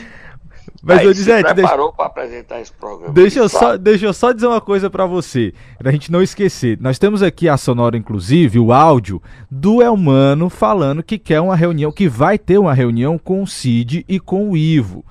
Mas, 0.82 1.02
Donizete, 1.02 1.48
se 1.48 1.54
preparou 1.54 1.88
deixa... 1.88 1.98
para 1.98 2.06
apresentar 2.06 2.62
esse 2.62 2.72
programa. 2.72 3.14
Deixa 3.14 3.40
eu, 3.40 3.50
só, 3.50 3.78
deixa 3.78 4.06
eu 4.06 4.14
só 4.14 4.32
dizer 4.32 4.48
uma 4.48 4.62
coisa 4.62 4.90
para 4.90 5.06
você, 5.06 5.54
pra 5.78 5.92
gente 5.92 6.12
não 6.12 6.22
esquecer. 6.22 6.78
Nós 6.80 6.98
temos 6.98 7.22
aqui 7.22 7.50
a 7.50 7.58
sonora, 7.58 7.98
inclusive, 7.98 8.60
o 8.60 8.72
áudio 8.72 9.22
do 9.52 9.82
Elmano 9.82 10.50
falando 10.50 11.04
que 11.04 11.18
quer 11.18 11.42
uma 11.42 11.56
reunião, 11.56 11.92
que 11.92 12.08
vai 12.08 12.38
ter 12.38 12.58
uma 12.58 12.74
reunião 12.74 13.18
com 13.18 13.44
o 13.44 13.48
Cid 13.48 14.06
e 14.08 14.20
com 14.20 14.50
o 14.50 14.58
Ivo. 14.58 15.06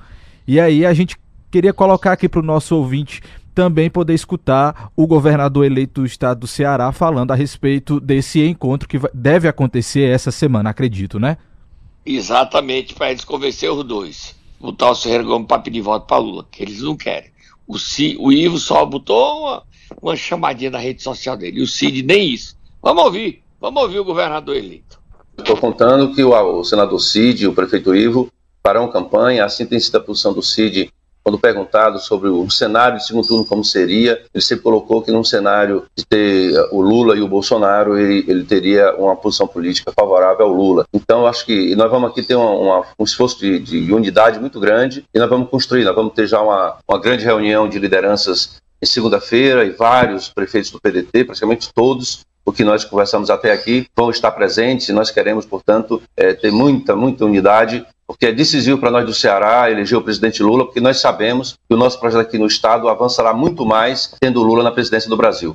E 0.46 0.58
aí 0.58 0.86
a 0.86 0.94
gente 0.94 1.16
queria 1.50 1.72
colocar 1.72 2.12
aqui 2.12 2.28
para 2.28 2.40
o 2.40 2.42
nosso 2.44 2.74
ouvinte 2.74 3.22
também 3.54 3.90
poder 3.90 4.14
escutar 4.14 4.92
o 4.94 5.04
governador 5.04 5.66
eleito 5.66 6.00
do 6.02 6.06
estado 6.06 6.40
do 6.40 6.46
Ceará 6.46 6.92
falando 6.92 7.32
a 7.32 7.34
respeito 7.34 7.98
desse 7.98 8.40
encontro 8.40 8.88
que 8.88 9.00
deve 9.12 9.48
acontecer 9.48 10.08
essa 10.08 10.30
semana, 10.30 10.70
acredito, 10.70 11.18
né? 11.18 11.36
Exatamente, 12.06 12.94
para 12.94 13.10
eles 13.10 13.24
convencer 13.24 13.68
os 13.68 13.82
dois. 13.82 14.37
Botar 14.60 14.90
o 14.90 14.94
Ferreira 14.94 15.24
Gomes 15.24 15.46
para 15.46 15.62
pedir 15.62 15.80
voto 15.80 16.06
para 16.06 16.18
Lula, 16.18 16.46
que 16.50 16.62
eles 16.62 16.82
não 16.82 16.96
querem. 16.96 17.30
O, 17.66 17.78
C, 17.78 18.16
o 18.18 18.32
Ivo 18.32 18.58
só 18.58 18.84
botou 18.84 19.40
uma, 19.40 19.62
uma 20.00 20.16
chamadinha 20.16 20.70
na 20.70 20.78
rede 20.78 21.02
social 21.02 21.36
dele, 21.36 21.60
e 21.60 21.62
o 21.62 21.66
Cid 21.66 22.02
nem 22.02 22.28
isso. 22.28 22.56
Vamos 22.82 23.04
ouvir, 23.04 23.42
vamos 23.60 23.82
ouvir 23.82 24.00
o 24.00 24.04
governador 24.04 24.56
eleito. 24.56 24.98
Estou 25.38 25.56
contando 25.56 26.14
que 26.14 26.22
o, 26.22 26.32
o 26.32 26.64
senador 26.64 26.98
Cid 26.98 27.46
o 27.46 27.52
prefeito 27.52 27.94
Ivo 27.94 28.30
farão 28.62 28.90
campanha, 28.90 29.44
assim 29.44 29.64
tem 29.64 29.78
sido 29.78 29.96
a 29.96 30.00
posição 30.00 30.32
do 30.32 30.42
Cid 30.42 30.92
quando 31.28 31.38
perguntado 31.38 31.98
sobre 31.98 32.30
o 32.30 32.48
cenário 32.48 32.96
de 32.96 33.06
segundo 33.06 33.28
turno 33.28 33.44
como 33.44 33.62
seria, 33.62 34.18
ele 34.32 34.42
sempre 34.42 34.64
colocou 34.64 35.02
que 35.02 35.12
num 35.12 35.22
cenário 35.22 35.84
de 35.94 36.06
ter 36.06 36.58
o 36.72 36.80
Lula 36.80 37.14
e 37.14 37.20
o 37.20 37.28
Bolsonaro, 37.28 37.98
ele, 37.98 38.24
ele 38.26 38.44
teria 38.44 38.94
uma 38.96 39.14
posição 39.14 39.46
política 39.46 39.92
favorável 39.92 40.46
ao 40.46 40.52
Lula. 40.52 40.86
Então, 40.90 41.26
acho 41.26 41.44
que 41.44 41.76
nós 41.76 41.90
vamos 41.90 42.10
aqui 42.10 42.22
ter 42.22 42.34
uma, 42.34 42.50
uma, 42.50 42.84
um 42.98 43.04
esforço 43.04 43.38
de, 43.40 43.58
de, 43.58 43.92
unidade 43.92 44.40
muito 44.40 44.58
grande 44.58 45.04
e 45.12 45.18
nós 45.18 45.28
vamos 45.28 45.50
construir, 45.50 45.84
nós 45.84 45.94
vamos 45.94 46.14
ter 46.14 46.26
já 46.26 46.40
uma, 46.40 46.78
uma 46.88 46.98
grande 46.98 47.26
reunião 47.26 47.68
de 47.68 47.78
lideranças 47.78 48.56
em 48.80 48.86
segunda-feira 48.86 49.66
e 49.66 49.70
vários 49.70 50.30
prefeitos 50.30 50.70
do 50.70 50.80
PDT, 50.80 51.24
praticamente 51.24 51.68
todos, 51.74 52.20
o 52.42 52.52
que 52.52 52.64
nós 52.64 52.86
conversamos 52.86 53.28
até 53.28 53.52
aqui, 53.52 53.86
vão 53.94 54.08
estar 54.08 54.30
presentes 54.30 54.88
nós 54.88 55.10
queremos, 55.10 55.44
portanto, 55.44 56.00
é, 56.16 56.32
ter 56.32 56.50
muita, 56.50 56.96
muita 56.96 57.26
unidade 57.26 57.84
porque 58.08 58.24
é 58.24 58.32
decisivo 58.32 58.78
para 58.78 58.90
nós 58.90 59.04
do 59.04 59.12
Ceará 59.12 59.70
eleger 59.70 59.98
o 59.98 60.02
presidente 60.02 60.42
Lula, 60.42 60.64
porque 60.64 60.80
nós 60.80 60.98
sabemos 60.98 61.58
que 61.68 61.74
o 61.74 61.76
nosso 61.76 62.00
projeto 62.00 62.22
aqui 62.22 62.38
no 62.38 62.46
Estado 62.46 62.88
avançará 62.88 63.34
muito 63.34 63.66
mais 63.66 64.14
tendo 64.18 64.42
Lula 64.42 64.62
na 64.62 64.70
presidência 64.70 65.10
do 65.10 65.16
Brasil. 65.16 65.54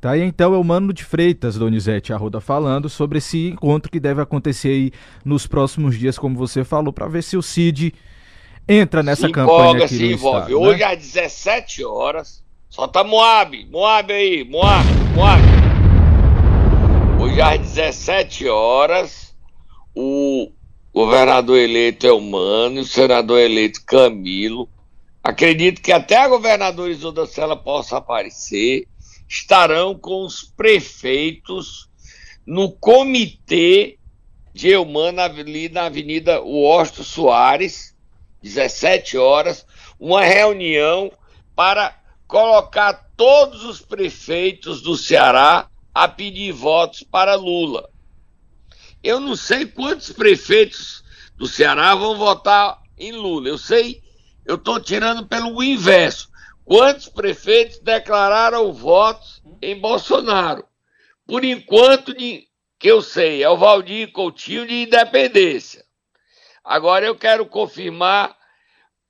Tá 0.00 0.12
aí 0.12 0.22
então 0.22 0.54
é 0.54 0.56
o 0.56 0.62
Mano 0.62 0.92
de 0.92 1.02
Freitas, 1.02 1.58
Donizete 1.58 2.12
Arruda, 2.12 2.40
falando 2.40 2.88
sobre 2.88 3.18
esse 3.18 3.48
encontro 3.48 3.90
que 3.90 3.98
deve 3.98 4.22
acontecer 4.22 4.68
aí 4.68 4.92
nos 5.24 5.48
próximos 5.48 5.98
dias, 5.98 6.16
como 6.16 6.38
você 6.38 6.62
falou, 6.62 6.92
para 6.92 7.08
ver 7.08 7.24
se 7.24 7.36
o 7.36 7.42
Cid 7.42 7.92
entra 8.68 9.02
nessa 9.02 9.26
se 9.26 9.32
campanha 9.32 9.58
empolga, 9.58 9.84
aqui 9.86 9.96
se 9.96 10.12
envolve. 10.12 10.52
Estado, 10.52 10.60
Hoje 10.60 10.78
né? 10.78 10.84
às 10.84 10.98
17 10.98 11.84
horas, 11.84 12.44
só 12.68 12.86
tá 12.86 13.02
Moab, 13.02 13.66
Moab 13.68 14.12
aí, 14.12 14.44
Moab, 14.44 14.86
Moab. 15.12 15.42
Hoje 17.20 17.40
às 17.40 17.58
17 17.58 18.46
horas, 18.46 19.25
o 19.96 20.52
governador 20.92 21.56
eleito 21.56 22.06
é 22.06 22.12
humano, 22.12 22.82
o 22.82 22.84
senador 22.84 23.40
eleito 23.40 23.82
Camilo. 23.86 24.68
Acredito 25.24 25.80
que 25.80 25.90
até 25.90 26.18
a 26.18 26.28
governadora 26.28 26.90
Isolda 26.90 27.26
Sela 27.26 27.56
possa 27.56 27.96
aparecer. 27.96 28.86
Estarão 29.26 29.98
com 29.98 30.22
os 30.24 30.42
prefeitos 30.42 31.88
no 32.46 32.70
comitê 32.70 33.98
de 34.52 34.68
Eumano 34.68 35.20
ali 35.20 35.70
na 35.70 35.86
Avenida 35.86 36.40
Washington 36.42 37.02
Soares, 37.02 37.96
17 38.42 39.16
horas, 39.16 39.66
uma 39.98 40.22
reunião 40.22 41.10
para 41.54 41.98
colocar 42.28 43.10
todos 43.16 43.64
os 43.64 43.80
prefeitos 43.80 44.82
do 44.82 44.96
Ceará 44.96 45.68
a 45.94 46.06
pedir 46.06 46.52
votos 46.52 47.02
para 47.02 47.34
Lula. 47.34 47.88
Eu 49.02 49.20
não 49.20 49.36
sei 49.36 49.66
quantos 49.66 50.12
prefeitos 50.12 51.04
do 51.36 51.46
Ceará 51.46 51.94
vão 51.94 52.16
votar 52.16 52.80
em 52.98 53.12
Lula. 53.12 53.48
Eu 53.48 53.58
sei, 53.58 54.02
eu 54.44 54.56
estou 54.56 54.80
tirando 54.80 55.26
pelo 55.26 55.62
inverso. 55.62 56.28
Quantos 56.64 57.08
prefeitos 57.08 57.78
declararam 57.78 58.72
votos 58.72 59.42
em 59.62 59.78
Bolsonaro? 59.78 60.64
Por 61.26 61.44
enquanto, 61.44 62.14
que 62.14 62.48
eu 62.82 63.00
sei, 63.02 63.42
é 63.42 63.48
o 63.48 63.56
Valdir 63.56 64.12
Coutinho 64.12 64.66
de 64.66 64.82
Independência. 64.82 65.84
Agora 66.64 67.06
eu 67.06 67.16
quero 67.16 67.46
confirmar 67.46 68.36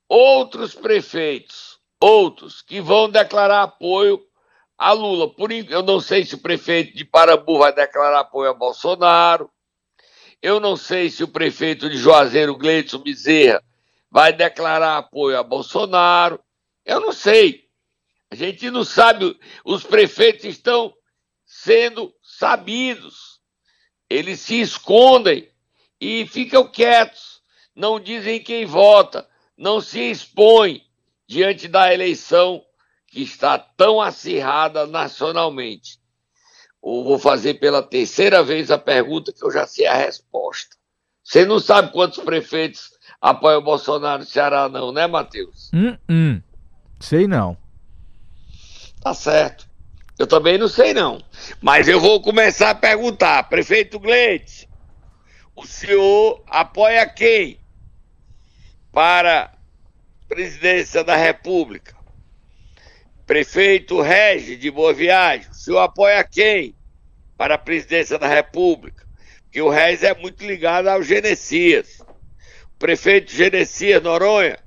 outros 0.07 0.75
prefeitos, 0.75 1.79
outros, 1.99 2.61
que 2.61 2.79
vão 2.79 3.09
declarar 3.09 3.63
apoio 3.63 4.23
a 4.77 4.91
Lula. 4.91 5.33
Por, 5.33 5.51
eu 5.51 5.81
não 5.81 5.99
sei 5.99 6.23
se 6.23 6.35
o 6.35 6.39
prefeito 6.39 6.95
de 6.95 7.03
Parambu 7.03 7.57
vai 7.57 7.73
declarar 7.73 8.19
apoio 8.19 8.51
a 8.51 8.53
Bolsonaro. 8.53 9.49
Eu 10.41 10.59
não 10.59 10.77
sei 10.77 11.09
se 11.09 11.23
o 11.23 11.27
prefeito 11.27 11.89
de 11.89 11.97
Juazeiro, 11.97 12.55
Gleidson 12.55 12.99
Bezerra, 12.99 13.63
vai 14.09 14.31
declarar 14.31 14.97
apoio 14.97 15.37
a 15.37 15.43
Bolsonaro. 15.43 16.39
Eu 16.85 16.99
não 16.99 17.11
sei. 17.11 17.67
A 18.29 18.35
gente 18.35 18.69
não 18.69 18.83
sabe. 18.83 19.37
Os 19.65 19.83
prefeitos 19.83 20.45
estão 20.45 20.93
sendo 21.45 22.13
sabidos. 22.21 23.39
Eles 24.09 24.39
se 24.39 24.61
escondem 24.61 25.49
e 25.99 26.25
ficam 26.27 26.67
quietos. 26.67 27.41
Não 27.75 27.99
dizem 27.99 28.41
quem 28.41 28.65
vota. 28.65 29.27
Não 29.57 29.81
se 29.81 29.99
expõem 30.11 30.85
diante 31.25 31.67
da 31.67 31.93
eleição 31.93 32.63
que 33.07 33.21
está 33.21 33.57
tão 33.57 33.99
acirrada 33.99 34.85
nacionalmente 34.85 35.99
ou 36.81 37.03
vou 37.03 37.19
fazer 37.19 37.55
pela 37.55 37.83
terceira 37.83 38.43
vez 38.43 38.71
a 38.71 38.77
pergunta 38.77 39.33
que 39.33 39.43
eu 39.43 39.51
já 39.51 39.65
sei 39.67 39.85
a 39.87 39.95
resposta. 39.95 40.75
Você 41.23 41.45
não 41.45 41.59
sabe 41.59 41.91
quantos 41.91 42.19
prefeitos 42.19 42.91
apoiam 43.19 43.59
o 43.59 43.63
Bolsonaro 43.63 44.19
no 44.19 44.25
Ceará, 44.25 44.69
não, 44.69 44.91
né, 44.91 45.07
Matheus? 45.07 45.69
Hum, 45.73 45.97
hum. 46.09 46.41
Sei 46.99 47.27
não. 47.27 47.57
Tá 49.01 49.13
certo. 49.13 49.67
Eu 50.17 50.25
também 50.25 50.57
não 50.57 50.67
sei, 50.67 50.93
não. 50.93 51.21
Mas 51.61 51.87
eu 51.87 51.99
vou 51.99 52.21
começar 52.21 52.71
a 52.71 52.75
perguntar. 52.75 53.43
Prefeito 53.49 53.99
Gleite, 53.99 54.67
o 55.55 55.65
senhor 55.65 56.43
apoia 56.47 57.05
quem 57.07 57.59
para 58.91 59.51
presidência 60.27 61.03
da 61.03 61.15
República? 61.15 61.96
Prefeito 63.27 63.99
Regis 63.99 64.57
de 64.57 64.71
Boa 64.71 64.93
Viagem, 64.93 65.49
o 65.51 65.53
senhor 65.53 65.79
apoia 65.79 66.23
quem 66.23 66.73
para 67.35 67.55
a 67.55 67.57
presidência 67.57 68.17
da 68.17 68.25
República? 68.25 69.05
Porque 69.43 69.61
o 69.61 69.69
Regis 69.69 70.03
é 70.03 70.15
muito 70.15 70.45
ligado 70.45 70.87
ao 70.87 71.03
Genesias. 71.03 72.01
Prefeito 72.79 73.29
Genesias 73.29 74.01
Noronha, 74.01 74.57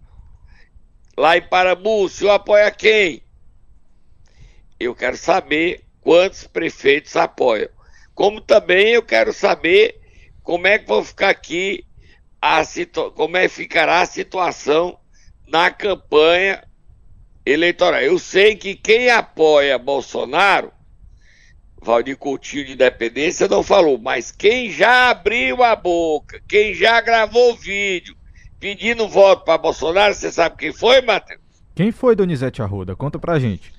lá 1.16 1.38
em 1.38 1.49
Parambu, 1.49 2.05
o 2.05 2.09
senhor 2.11 2.33
apoia 2.33 2.70
quem? 2.70 3.23
Eu 4.79 4.94
quero 4.94 5.16
saber 5.16 5.83
quantos 6.03 6.46
prefeitos 6.46 7.16
apoiam. 7.16 7.70
Como 8.14 8.42
também 8.42 8.88
eu 8.90 9.03
quero 9.03 9.33
saber 9.33 9.99
como 10.42 10.66
é 10.66 10.79
que 10.79 10.87
vão 10.87 11.03
ficar 11.03 11.31
aqui 11.31 11.83
a 12.42 12.62
como 13.14 13.38
é 13.38 13.49
que 13.49 13.55
ficará 13.55 14.03
a 14.03 14.07
situação 14.07 15.01
na 15.49 15.70
campanha 15.70 16.62
eleitoral. 17.44 18.00
Eu 18.00 18.18
sei 18.18 18.55
que 18.57 18.74
quem 18.74 19.11
apoia 19.11 19.79
Bolsonaro, 19.79 20.72
Valdir 21.83 22.16
Coutinho 22.16 22.66
de 22.66 22.72
Independência 22.72 23.48
não 23.48 23.62
falou, 23.62 23.98
mas 23.98 24.31
quem 24.31 24.70
já 24.70 25.11
abriu 25.11 25.62
a 25.62 25.74
boca, 25.74 26.40
quem 26.46 26.74
já 26.74 27.00
gravou 27.00 27.57
vídeo 27.57 28.14
pedindo 28.59 29.09
voto 29.09 29.44
para 29.44 29.57
Bolsonaro, 29.57 30.14
você 30.14 30.31
sabe 30.31 30.57
quem 30.59 30.72
foi, 30.72 31.00
Matheus? 31.00 31.40
Quem 31.74 31.90
foi 31.90 32.14
Donizete 32.14 32.61
Arruda? 32.61 32.94
Conta 32.94 33.18
pra 33.18 33.38
gente. 33.38 33.72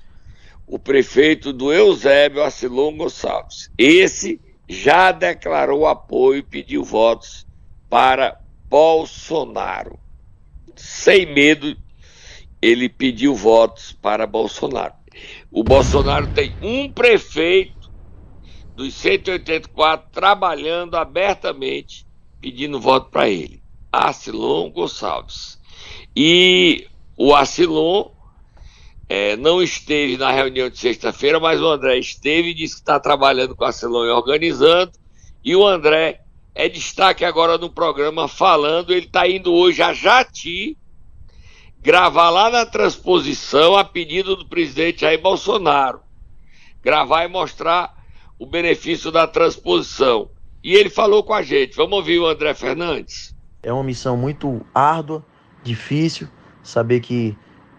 O 0.66 0.78
prefeito 0.78 1.52
do 1.52 1.72
Eusébio 1.72 2.42
Arcelon 2.42 2.96
Gonçalves. 2.96 3.70
Esse 3.78 4.40
já 4.68 5.12
declarou 5.12 5.86
apoio 5.86 6.38
e 6.38 6.42
pediu 6.42 6.82
votos 6.82 7.46
para 7.88 8.40
Bolsonaro. 8.68 9.98
Sem 10.74 11.32
medo 11.32 11.76
ele 12.62 12.88
pediu 12.88 13.34
votos 13.34 13.92
para 14.00 14.24
Bolsonaro. 14.24 14.94
O 15.50 15.64
Bolsonaro 15.64 16.28
tem 16.28 16.54
um 16.62 16.90
prefeito 16.90 17.90
dos 18.76 18.94
184 18.94 20.08
trabalhando 20.12 20.94
abertamente 20.94 22.06
pedindo 22.40 22.80
voto 22.80 23.10
para 23.10 23.28
ele. 23.28 23.60
Arcilon 23.90 24.70
Gonçalves. 24.70 25.60
E 26.16 26.86
o 27.16 27.34
Arcilon 27.34 28.10
é, 29.08 29.36
não 29.36 29.62
esteve 29.62 30.16
na 30.16 30.30
reunião 30.30 30.70
de 30.70 30.78
sexta-feira, 30.78 31.38
mas 31.38 31.60
o 31.60 31.68
André 31.68 31.98
esteve 31.98 32.50
e 32.50 32.54
disse 32.54 32.76
que 32.76 32.80
está 32.80 32.98
trabalhando 32.98 33.54
com 33.54 33.64
a 33.64 33.66
Arcilon 33.66 34.06
e 34.06 34.10
organizando. 34.10 34.92
E 35.44 35.54
o 35.54 35.66
André 35.66 36.20
é 36.54 36.68
destaque 36.68 37.24
agora 37.24 37.58
no 37.58 37.68
programa 37.68 38.28
falando, 38.28 38.92
ele 38.92 39.06
está 39.06 39.28
indo 39.28 39.52
hoje 39.52 39.82
a 39.82 39.92
Jati 39.92 40.78
gravar 41.82 42.30
lá 42.30 42.48
na 42.48 42.64
transposição 42.64 43.76
a 43.76 43.84
pedido 43.84 44.36
do 44.36 44.46
presidente 44.46 45.00
Jair 45.00 45.20
Bolsonaro. 45.20 46.00
Gravar 46.82 47.24
e 47.24 47.28
mostrar 47.28 47.92
o 48.38 48.46
benefício 48.46 49.10
da 49.10 49.26
transposição. 49.26 50.30
E 50.62 50.74
ele 50.74 50.88
falou 50.88 51.24
com 51.24 51.34
a 51.34 51.42
gente. 51.42 51.76
Vamos 51.76 51.98
ouvir 51.98 52.20
o 52.20 52.26
André 52.26 52.54
Fernandes. 52.54 53.34
É 53.62 53.72
uma 53.72 53.82
missão 53.82 54.16
muito 54.16 54.64
árdua, 54.72 55.24
difícil, 55.62 56.28
saber 56.62 57.00
que 57.00 57.36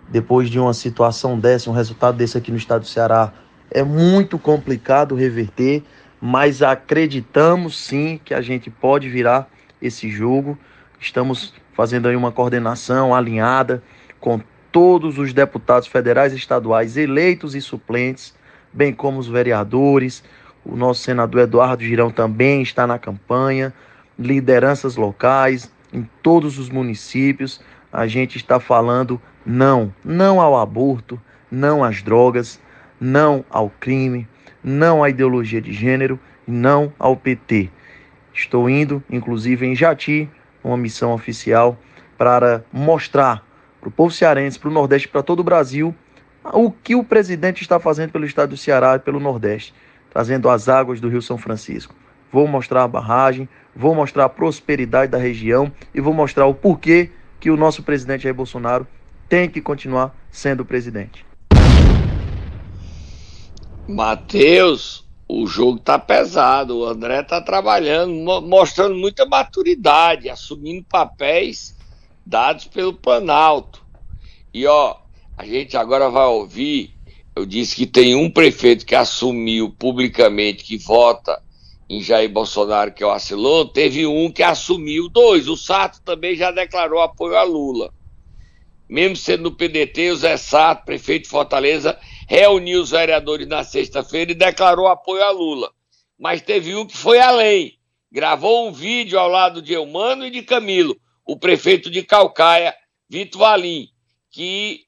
depois 0.10 0.50
de 0.50 0.60
uma 0.60 0.74
situação 0.74 1.40
dessa, 1.40 1.70
um 1.70 1.74
resultado 1.74 2.18
desse 2.18 2.38
aqui 2.38 2.52
no 2.52 2.58
estado 2.58 2.82
do 2.82 2.88
Ceará, 2.88 3.34
é 3.72 3.84
muito 3.84 4.38
complicado 4.38 5.16
reverter, 5.16 5.82
mas 6.22 6.62
acreditamos 6.62 7.78
sim 7.78 8.20
que 8.24 8.34
a 8.34 8.42
gente 8.42 8.70
pode 8.70 9.10
virar 9.10 9.50
esse 9.82 10.10
jogo. 10.10 10.58
Estamos 11.00 11.54
fazendo 11.74 12.08
aí 12.08 12.16
uma 12.16 12.32
coordenação 12.32 13.14
alinhada 13.14 13.84
com 14.20 14.40
todos 14.72 15.18
os 15.18 15.34
deputados 15.34 15.88
federais 15.88 16.34
e 16.34 16.38
estaduais 16.38 16.98
eleitos 16.98 17.56
e 17.56 17.62
suplentes, 17.62 18.34
bem 18.72 18.94
como 18.94 19.20
os 19.20 19.28
vereadores. 19.28 20.24
O 20.66 20.76
nosso 20.76 21.02
senador 21.02 21.42
Eduardo 21.42 21.84
Girão 21.84 22.10
também 22.10 22.62
está 22.62 22.88
na 22.88 22.98
campanha, 22.98 23.74
lideranças 24.18 24.96
locais 24.96 25.72
em 25.92 26.08
todos 26.22 26.58
os 26.58 26.70
municípios. 26.70 27.62
A 27.92 28.08
gente 28.08 28.38
está 28.38 28.60
falando 28.60 29.22
não, 29.46 29.94
não 30.04 30.40
ao 30.40 30.58
aborto, 30.58 31.22
não 31.52 31.84
às 31.84 32.02
drogas, 32.02 32.60
não 33.00 33.44
ao 33.50 33.70
crime, 33.70 34.28
não 34.64 35.04
à 35.04 35.10
ideologia 35.10 35.62
de 35.62 35.74
gênero 35.74 36.20
não 36.48 36.94
ao 37.00 37.16
PT. 37.16 37.70
Estou 38.34 38.70
indo, 38.70 39.04
inclusive, 39.10 39.66
em 39.66 39.76
Jati, 39.76 40.30
uma 40.64 40.78
missão 40.78 41.14
oficial 41.14 41.78
para 42.18 42.64
mostrar 42.72 43.44
para 43.84 43.90
o 43.90 43.92
povo 43.92 44.14
cearense, 44.14 44.58
para 44.58 44.70
o 44.70 44.74
Nordeste, 44.74 45.10
para 45.10 45.22
todo 45.22 45.42
o 45.42 45.44
Brasil, 45.44 45.94
o 46.54 46.72
que 46.72 46.96
o 46.96 47.04
presidente 47.04 47.62
está 47.62 47.80
fazendo 47.80 48.12
pelo 48.12 48.26
estado 48.26 48.52
do 48.52 48.58
Ceará 48.58 48.96
e 48.96 49.00
pelo 49.00 49.20
Nordeste, 49.20 49.74
trazendo 50.10 50.50
as 50.50 50.70
águas 50.70 51.02
do 51.02 51.10
Rio 51.10 51.22
São 51.22 51.38
Francisco. 51.38 51.94
Vou 52.32 52.48
mostrar 52.48 52.84
a 52.84 52.88
barragem, 52.88 53.48
vou 53.76 53.94
mostrar 53.94 54.26
a 54.26 54.30
prosperidade 54.30 55.12
da 55.12 55.18
região 55.18 55.72
e 55.94 56.00
vou 56.00 56.14
mostrar 56.14 56.46
o 56.46 56.54
porquê 56.54 57.12
que 57.40 57.52
o 57.52 57.58
nosso 57.58 57.84
presidente 57.84 58.24
Jair 58.24 58.34
Bolsonaro 58.34 58.88
tem 59.28 59.50
que 59.50 59.62
continuar 59.62 60.16
sendo 60.32 60.64
presidente. 60.64 61.26
Matheus, 63.88 65.03
o 65.36 65.48
jogo 65.48 65.80
tá 65.80 65.98
pesado, 65.98 66.78
o 66.78 66.86
André 66.86 67.24
tá 67.24 67.42
trabalhando, 67.42 68.14
mostrando 68.42 68.94
muita 68.96 69.26
maturidade, 69.26 70.30
assumindo 70.30 70.86
papéis 70.88 71.76
dados 72.24 72.66
pelo 72.66 72.94
Planalto. 72.94 73.84
E 74.54 74.68
ó, 74.68 74.98
a 75.36 75.44
gente 75.44 75.76
agora 75.76 76.08
vai 76.08 76.28
ouvir. 76.28 76.94
Eu 77.36 77.48
disse 77.48 77.76
que 77.76 77.88
tem 77.88 78.14
um 78.14 78.30
prefeito 78.30 78.86
que 78.86 78.94
assumiu 78.94 79.72
publicamente 79.72 80.64
que 80.64 80.78
vota 80.78 81.42
em 81.90 82.00
Jair 82.00 82.30
Bolsonaro, 82.30 82.94
que 82.94 83.04
é 83.04 83.08
o 83.08 83.12
Acilon, 83.12 83.66
teve 83.66 84.06
um 84.06 84.32
que 84.32 84.44
assumiu 84.44 85.10
dois. 85.10 85.48
O 85.48 85.58
Sato 85.58 86.00
também 86.02 86.36
já 86.36 86.52
declarou 86.52 87.02
apoio 87.02 87.36
a 87.36 87.44
Lula. 87.44 87.92
Mesmo 88.88 89.16
sendo 89.16 89.46
no 89.46 89.52
PDT, 89.52 90.12
o 90.12 90.16
Zé 90.16 90.38
Sato, 90.38 90.86
prefeito 90.86 91.24
de 91.24 91.30
Fortaleza, 91.30 91.98
reuniu 92.28 92.82
os 92.82 92.92
vereadores 92.92 93.48
na 93.48 93.64
sexta-feira 93.64 94.32
e 94.32 94.36
declarou 94.36 94.88
apoio 94.88 95.24
a 95.24 95.32
Lula. 95.32 95.72
Mas 96.18 96.42
teve 96.42 96.76
um 96.76 96.86
que 96.86 96.98
foi 96.98 97.20
além. 97.20 97.78
Gravou 98.12 98.68
um 98.68 98.72
vídeo 98.72 99.20
ao 99.20 99.28
lado 99.28 99.62
de 99.62 99.74
Eumano 99.74 100.26
e 100.26 100.30
de 100.30 100.44
Camilo, 100.44 100.96
o 101.26 101.38
prefeito 101.38 101.90
de 101.90 102.04
Calcaia, 102.04 102.76
Vitor 103.10 103.40
Valim, 103.40 103.88
que 104.32 104.82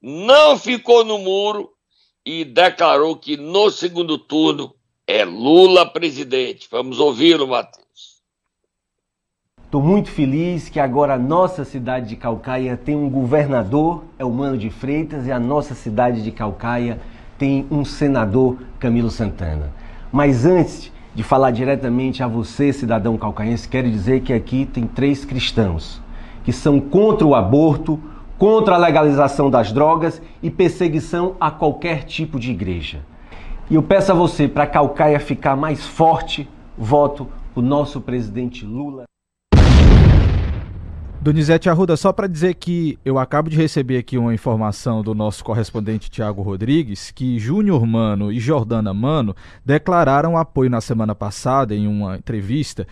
não 0.00 0.58
ficou 0.58 1.04
no 1.04 1.18
muro 1.18 1.70
e 2.24 2.44
declarou 2.44 3.16
que 3.16 3.36
no 3.36 3.70
segundo 3.70 4.18
turno 4.18 4.74
é 5.06 5.24
Lula 5.24 5.86
presidente. 5.86 6.68
Vamos 6.70 6.98
ouvi-lo, 6.98 7.46
Matheus. 7.46 7.81
Estou 9.72 9.82
muito 9.82 10.10
feliz 10.10 10.68
que 10.68 10.78
agora 10.78 11.14
a 11.14 11.18
nossa 11.18 11.64
cidade 11.64 12.10
de 12.10 12.14
Calcaia 12.14 12.76
tem 12.76 12.94
um 12.94 13.08
governador, 13.08 14.04
é 14.18 14.24
o 14.24 14.30
Mano 14.30 14.58
de 14.58 14.68
Freitas, 14.68 15.26
e 15.26 15.32
a 15.32 15.40
nossa 15.40 15.74
cidade 15.74 16.22
de 16.22 16.30
Calcaia 16.30 17.00
tem 17.38 17.66
um 17.70 17.82
senador, 17.82 18.58
Camilo 18.78 19.08
Santana. 19.08 19.72
Mas 20.12 20.44
antes 20.44 20.92
de 21.14 21.22
falar 21.22 21.52
diretamente 21.52 22.22
a 22.22 22.26
você, 22.26 22.70
cidadão 22.70 23.16
calcaense, 23.16 23.66
quero 23.66 23.90
dizer 23.90 24.20
que 24.20 24.34
aqui 24.34 24.66
tem 24.66 24.86
três 24.86 25.24
cristãos 25.24 26.02
que 26.44 26.52
são 26.52 26.78
contra 26.78 27.26
o 27.26 27.34
aborto, 27.34 27.98
contra 28.36 28.74
a 28.74 28.78
legalização 28.78 29.48
das 29.48 29.72
drogas 29.72 30.20
e 30.42 30.50
perseguição 30.50 31.34
a 31.40 31.50
qualquer 31.50 32.04
tipo 32.04 32.38
de 32.38 32.50
igreja. 32.50 33.00
E 33.70 33.74
eu 33.74 33.82
peço 33.82 34.12
a 34.12 34.14
você, 34.14 34.46
para 34.46 34.66
Calcaia 34.66 35.18
ficar 35.18 35.56
mais 35.56 35.82
forte, 35.82 36.46
voto 36.76 37.26
o 37.54 37.62
nosso 37.62 38.02
presidente 38.02 38.66
Lula. 38.66 39.04
Donizete 41.22 41.70
Arruda, 41.70 41.96
só 41.96 42.12
para 42.12 42.26
dizer 42.26 42.54
que 42.54 42.98
eu 43.04 43.16
acabo 43.16 43.48
de 43.48 43.56
receber 43.56 43.96
aqui 43.96 44.18
uma 44.18 44.34
informação 44.34 45.04
do 45.04 45.14
nosso 45.14 45.44
correspondente 45.44 46.10
Tiago 46.10 46.42
Rodrigues 46.42 47.12
que 47.12 47.38
Júnior 47.38 47.86
Mano 47.86 48.32
e 48.32 48.40
Jordana 48.40 48.92
Mano 48.92 49.32
declararam 49.64 50.36
apoio 50.36 50.68
na 50.68 50.80
semana 50.80 51.14
passada 51.14 51.76
em 51.76 51.86
uma 51.86 52.16
entrevista, 52.16 52.88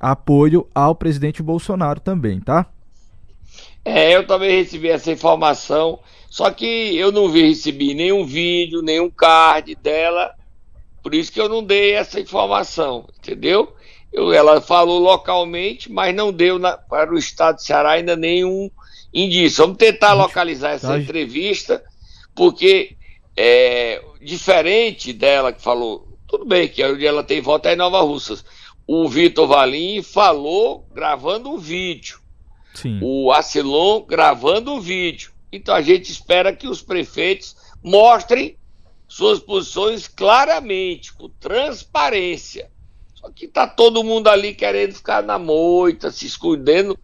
apoio 0.00 0.66
ao 0.74 0.92
presidente 0.92 1.40
Bolsonaro 1.40 2.00
também, 2.00 2.40
tá? 2.40 2.66
É, 3.84 4.16
eu 4.16 4.26
também 4.26 4.50
recebi 4.50 4.88
essa 4.88 5.12
informação, 5.12 6.00
só 6.28 6.50
que 6.50 6.96
eu 6.96 7.12
não 7.12 7.28
vi, 7.28 7.46
recebi 7.46 7.94
nenhum 7.94 8.26
vídeo, 8.26 8.82
nenhum 8.82 9.08
card 9.08 9.76
dela, 9.76 10.34
por 11.00 11.14
isso 11.14 11.30
que 11.30 11.40
eu 11.40 11.48
não 11.48 11.62
dei 11.62 11.92
essa 11.92 12.18
informação, 12.18 13.06
entendeu? 13.20 13.72
Ela 14.12 14.60
falou 14.60 14.98
localmente, 14.98 15.90
mas 15.90 16.14
não 16.14 16.32
deu 16.32 16.58
na, 16.58 16.76
para 16.76 17.12
o 17.12 17.18
estado 17.18 17.56
de 17.56 17.64
Ceará 17.64 17.92
ainda 17.92 18.16
nenhum 18.16 18.70
indício. 19.12 19.64
Vamos 19.64 19.78
tentar 19.78 20.14
localizar 20.14 20.70
essa 20.70 20.88
tá. 20.88 20.98
entrevista, 20.98 21.82
porque 22.34 22.96
é, 23.36 24.02
diferente 24.20 25.12
dela 25.12 25.52
que 25.52 25.62
falou, 25.62 26.08
tudo 26.26 26.44
bem 26.44 26.68
que 26.68 26.82
ela 26.82 27.22
tem 27.22 27.40
voto 27.40 27.66
é 27.66 27.74
em 27.74 27.76
Nova 27.76 28.00
Russas. 28.00 28.44
O 28.86 29.08
Vitor 29.08 29.46
Valim 29.46 30.02
falou 30.02 30.86
gravando 30.92 31.50
um 31.50 31.58
vídeo. 31.58 32.20
Sim. 32.74 32.98
O 33.02 33.30
Acilon 33.32 34.02
gravando 34.02 34.72
um 34.72 34.80
vídeo. 34.80 35.32
Então 35.52 35.74
a 35.74 35.82
gente 35.82 36.10
espera 36.10 36.54
que 36.54 36.66
os 36.66 36.82
prefeitos 36.82 37.56
mostrem 37.82 38.56
suas 39.06 39.40
posições 39.40 40.06
claramente, 40.06 41.12
com 41.14 41.28
transparência. 41.28 42.70
Só 43.20 43.30
que 43.30 43.48
tá 43.48 43.66
todo 43.66 44.04
mundo 44.04 44.28
ali 44.28 44.54
querendo 44.54 44.94
ficar 44.94 45.24
na 45.24 45.40
moita, 45.40 46.08
se 46.10 46.24
escondendo. 46.24 46.96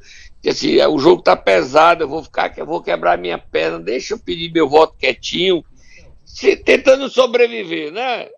Assim, 0.47 0.81
o 0.81 0.99
jogo 0.99 1.23
tá 1.23 1.35
pesado, 1.35 2.05
eu 2.05 2.09
vou 2.09 2.23
ficar, 2.23 2.57
eu 2.57 2.65
vou 2.65 2.81
quebrar 2.81 3.19
minha 3.19 3.37
perna, 3.37 3.81
deixa 3.81 4.15
eu 4.15 4.19
pedir 4.19 4.53
meu 4.53 4.69
voto 4.69 4.97
quietinho. 4.97 5.65
Se, 6.25 6.57
tentando 6.57 7.09
sobreviver, 7.09 7.91
né, 7.91 8.29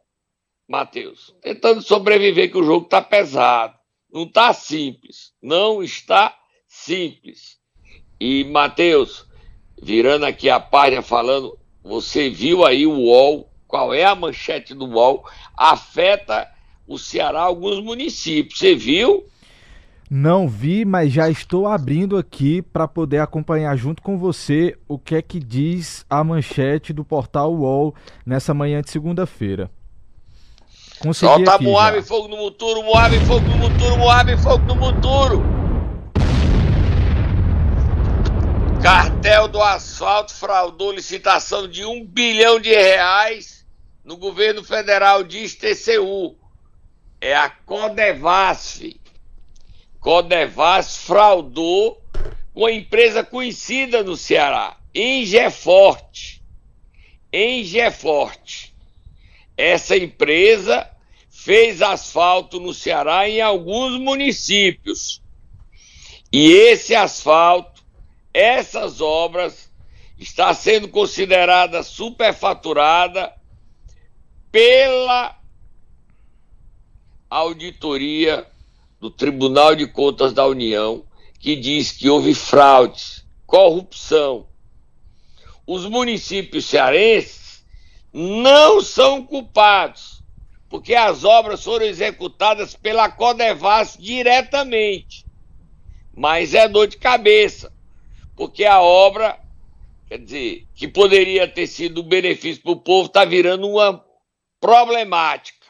Matheus? 0.67 1.35
Tentando 1.43 1.83
sobreviver, 1.83 2.51
que 2.51 2.57
o 2.57 2.65
jogo 2.65 2.87
tá 2.87 3.03
pesado. 3.03 3.77
Não 4.11 4.27
tá 4.27 4.55
simples. 4.55 5.35
Não 5.43 5.83
está 5.83 6.35
simples. 6.67 7.59
E, 8.19 8.45
Matheus, 8.45 9.27
virando 9.83 10.25
aqui 10.25 10.49
a 10.49 10.59
página 10.59 11.03
falando, 11.03 11.59
você 11.83 12.31
viu 12.31 12.65
aí 12.65 12.87
o 12.87 12.93
UOL, 12.93 13.51
qual 13.67 13.93
é 13.93 14.05
a 14.05 14.15
manchete 14.15 14.73
do 14.73 14.87
UOL? 14.87 15.29
Afeta 15.55 16.51
o 16.87 16.99
Ceará 16.99 17.41
alguns 17.41 17.83
municípios. 17.83 18.59
Você 18.59 18.75
viu? 18.75 19.27
Não 20.09 20.49
vi, 20.49 20.85
mas 20.85 21.13
já 21.13 21.29
estou 21.29 21.67
abrindo 21.67 22.17
aqui 22.17 22.63
para 22.63 22.87
poder 22.87 23.19
acompanhar 23.19 23.77
junto 23.77 24.01
com 24.01 24.17
você 24.17 24.79
o 24.87 24.99
que 24.99 25.17
é 25.17 25.23
que 25.23 25.41
diz 25.41 26.07
a 26.09 26.23
manchete 26.23 26.93
do 26.93 27.05
portal 27.05 27.53
UOL 27.53 27.93
nessa 28.25 28.55
manhã 28.55 28.81
de 28.81 28.91
segunda-feira. 28.91 29.69
Solta 31.13 31.59
Moab, 31.59 32.01
fogo 32.03 32.29
no 32.29 32.37
Muturo, 32.37 32.83
Moab, 32.85 33.19
fogo 33.27 33.47
no 33.49 33.57
Muturo, 33.57 33.99
Moab, 33.99 34.37
fogo 34.39 34.65
no 34.65 34.77
Muturo. 34.77 35.43
Cartel 38.81 39.49
do 39.49 39.61
asfalto 39.61 40.33
fraudou 40.33 40.93
licitação 40.93 41.67
de 41.67 41.85
um 41.85 42.07
bilhão 42.07 42.61
de 42.61 42.71
reais 42.71 43.67
no 44.05 44.17
governo 44.17 44.63
federal, 44.63 45.25
diz 45.25 45.57
TCU 45.57 46.37
é 47.27 47.35
a 47.35 47.51
Codevasf. 47.51 49.01
Codevas 49.99 50.99
fraudou 50.99 52.01
com 52.55 52.67
a 52.67 52.73
empresa 52.73 53.25
conhecida 53.25 54.05
no 54.05 54.17
Ceará, 54.17 54.77
Engeforte. 54.95 56.41
Engeforte. 57.33 58.73
Essa 59.57 59.97
empresa 59.97 60.89
fez 61.29 61.83
asfalto 61.83 62.61
no 62.61 62.73
Ceará 62.73 63.29
em 63.29 63.41
alguns 63.41 63.99
municípios. 63.99 65.21
E 66.33 66.53
esse 66.53 66.95
asfalto, 66.95 67.85
essas 68.33 69.01
obras, 69.01 69.69
está 70.17 70.55
sendo 70.55 70.87
considerada 70.87 71.83
superfaturada 71.83 73.35
pela 74.53 75.36
auditoria 77.29 78.47
do 79.01 79.11
Tribunal 79.11 79.75
de 79.75 79.87
Contas 79.87 80.33
da 80.33 80.47
União, 80.47 81.05
que 81.39 81.57
diz 81.57 81.93
que 81.93 82.09
houve 82.09 82.35
fraudes, 82.35 83.25
corrupção. 83.47 84.47
Os 85.67 85.85
municípios 85.87 86.67
cearenses 86.67 87.65
não 88.13 88.81
são 88.81 89.25
culpados, 89.25 90.23
porque 90.69 90.95
as 90.95 91.25
obras 91.25 91.63
foram 91.63 91.85
executadas 91.85 92.75
pela 92.75 93.11
Codevas 93.11 93.97
diretamente. 93.99 95.27
Mas 96.17 96.55
é 96.55 96.67
dor 96.67 96.87
de 96.87 96.97
cabeça, 96.97 97.73
porque 98.35 98.65
a 98.65 98.81
obra, 98.81 99.39
quer 100.09 100.19
dizer, 100.19 100.67
que 100.75 100.89
poderia 100.89 101.47
ter 101.47 101.67
sido 101.67 102.01
um 102.01 102.09
benefício 102.09 102.63
para 102.63 102.73
o 102.73 102.81
povo, 102.81 103.07
está 103.07 103.25
virando 103.25 103.69
uma 103.69 104.03
problemática, 104.61 105.66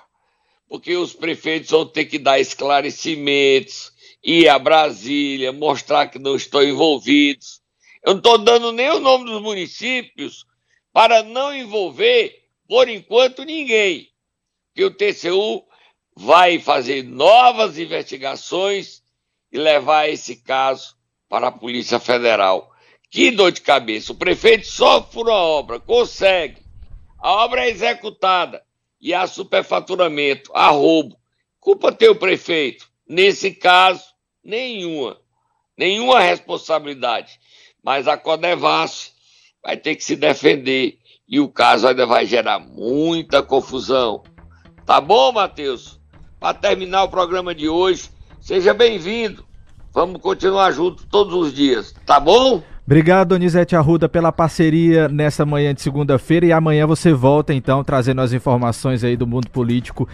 porque 0.69 0.97
os 0.97 1.15
prefeitos 1.15 1.71
vão 1.71 1.87
ter 1.87 2.07
que 2.07 2.19
dar 2.19 2.41
esclarecimentos, 2.41 3.93
ir 4.23 4.49
a 4.49 4.59
Brasília, 4.59 5.53
mostrar 5.53 6.09
que 6.09 6.19
não 6.19 6.37
estão 6.37 6.63
envolvidos. 6.63 7.61
Eu 8.03 8.13
não 8.13 8.19
estou 8.19 8.39
dando 8.39 8.73
nem 8.73 8.91
o 8.91 9.01
nome 9.01 9.25
dos 9.27 9.41
municípios 9.41 10.45
para 10.93 11.23
não 11.23 11.55
envolver, 11.55 12.35
por 12.69 12.89
enquanto, 12.89 13.45
ninguém. 13.45 14.09
Que 14.75 14.85
o 14.85 14.91
TCU 14.91 15.65
vai 16.15 16.59
fazer 16.59 17.05
novas 17.05 17.79
investigações 17.79 19.03
e 19.53 19.59
levar 19.59 20.09
esse 20.09 20.37
caso 20.37 20.97
para 21.29 21.49
a 21.49 21.53
Polícia 21.53 22.01
Federal. 22.01 22.73
Que 23.11 23.31
dor 23.31 23.53
de 23.53 23.61
cabeça! 23.61 24.13
O 24.13 24.17
prefeito 24.17 24.67
sofre 24.67 25.23
uma 25.23 25.33
obra, 25.33 25.79
consegue. 25.79 26.61
A 27.19 27.45
obra 27.45 27.65
é 27.65 27.71
executada 27.71 28.66
e 29.01 29.15
há 29.15 29.27
superfaturamento, 29.27 30.51
há 30.55 30.69
roubo. 30.69 31.17
Culpa 31.61 31.93
teu 31.93 32.15
prefeito. 32.17 32.89
Nesse 33.09 33.53
caso, 33.53 34.05
nenhuma. 34.43 35.19
Nenhuma 35.77 36.21
responsabilidade. 36.21 37.39
Mas 37.83 38.09
a 38.09 38.17
Codevasf 38.17 39.13
vai 39.63 39.77
ter 39.77 39.97
que 39.97 40.05
se 40.05 40.17
defender 40.17 40.99
e 41.29 41.41
o 41.41 41.49
caso 41.49 41.89
ainda 41.89 42.07
vai 42.07 42.25
gerar 42.25 42.59
muita 42.59 43.43
confusão. 43.43 44.23
Tá 44.85 45.01
bom, 45.01 45.33
Matheus? 45.33 46.01
Para 46.39 46.55
terminar 46.55 47.05
o 47.05 47.09
programa 47.09 47.55
de 47.55 47.69
hoje, 47.69 48.11
seja 48.41 48.73
bem-vindo. 48.73 49.45
Vamos 49.93 50.21
continuar 50.21 50.71
juntos 50.73 51.07
todos 51.11 51.35
os 51.35 51.53
dias, 51.53 51.95
tá 52.05 52.21
bom? 52.21 52.63
Obrigado, 52.87 53.31
Donizete 53.31 53.75
Arruda, 53.75 54.09
pela 54.09 54.31
parceria 54.31 55.09
nessa 55.09 55.45
manhã 55.45 55.75
de 55.75 55.83
segunda-feira. 55.83 56.47
E 56.47 56.53
amanhã 56.53 56.87
você 56.87 57.13
volta 57.13 57.53
então 57.53 57.83
trazendo 57.83 58.21
as 58.21 58.33
informações 58.33 59.03
aí 59.03 59.17
do 59.17 59.27
mundo 59.27 59.51
político 59.51 60.09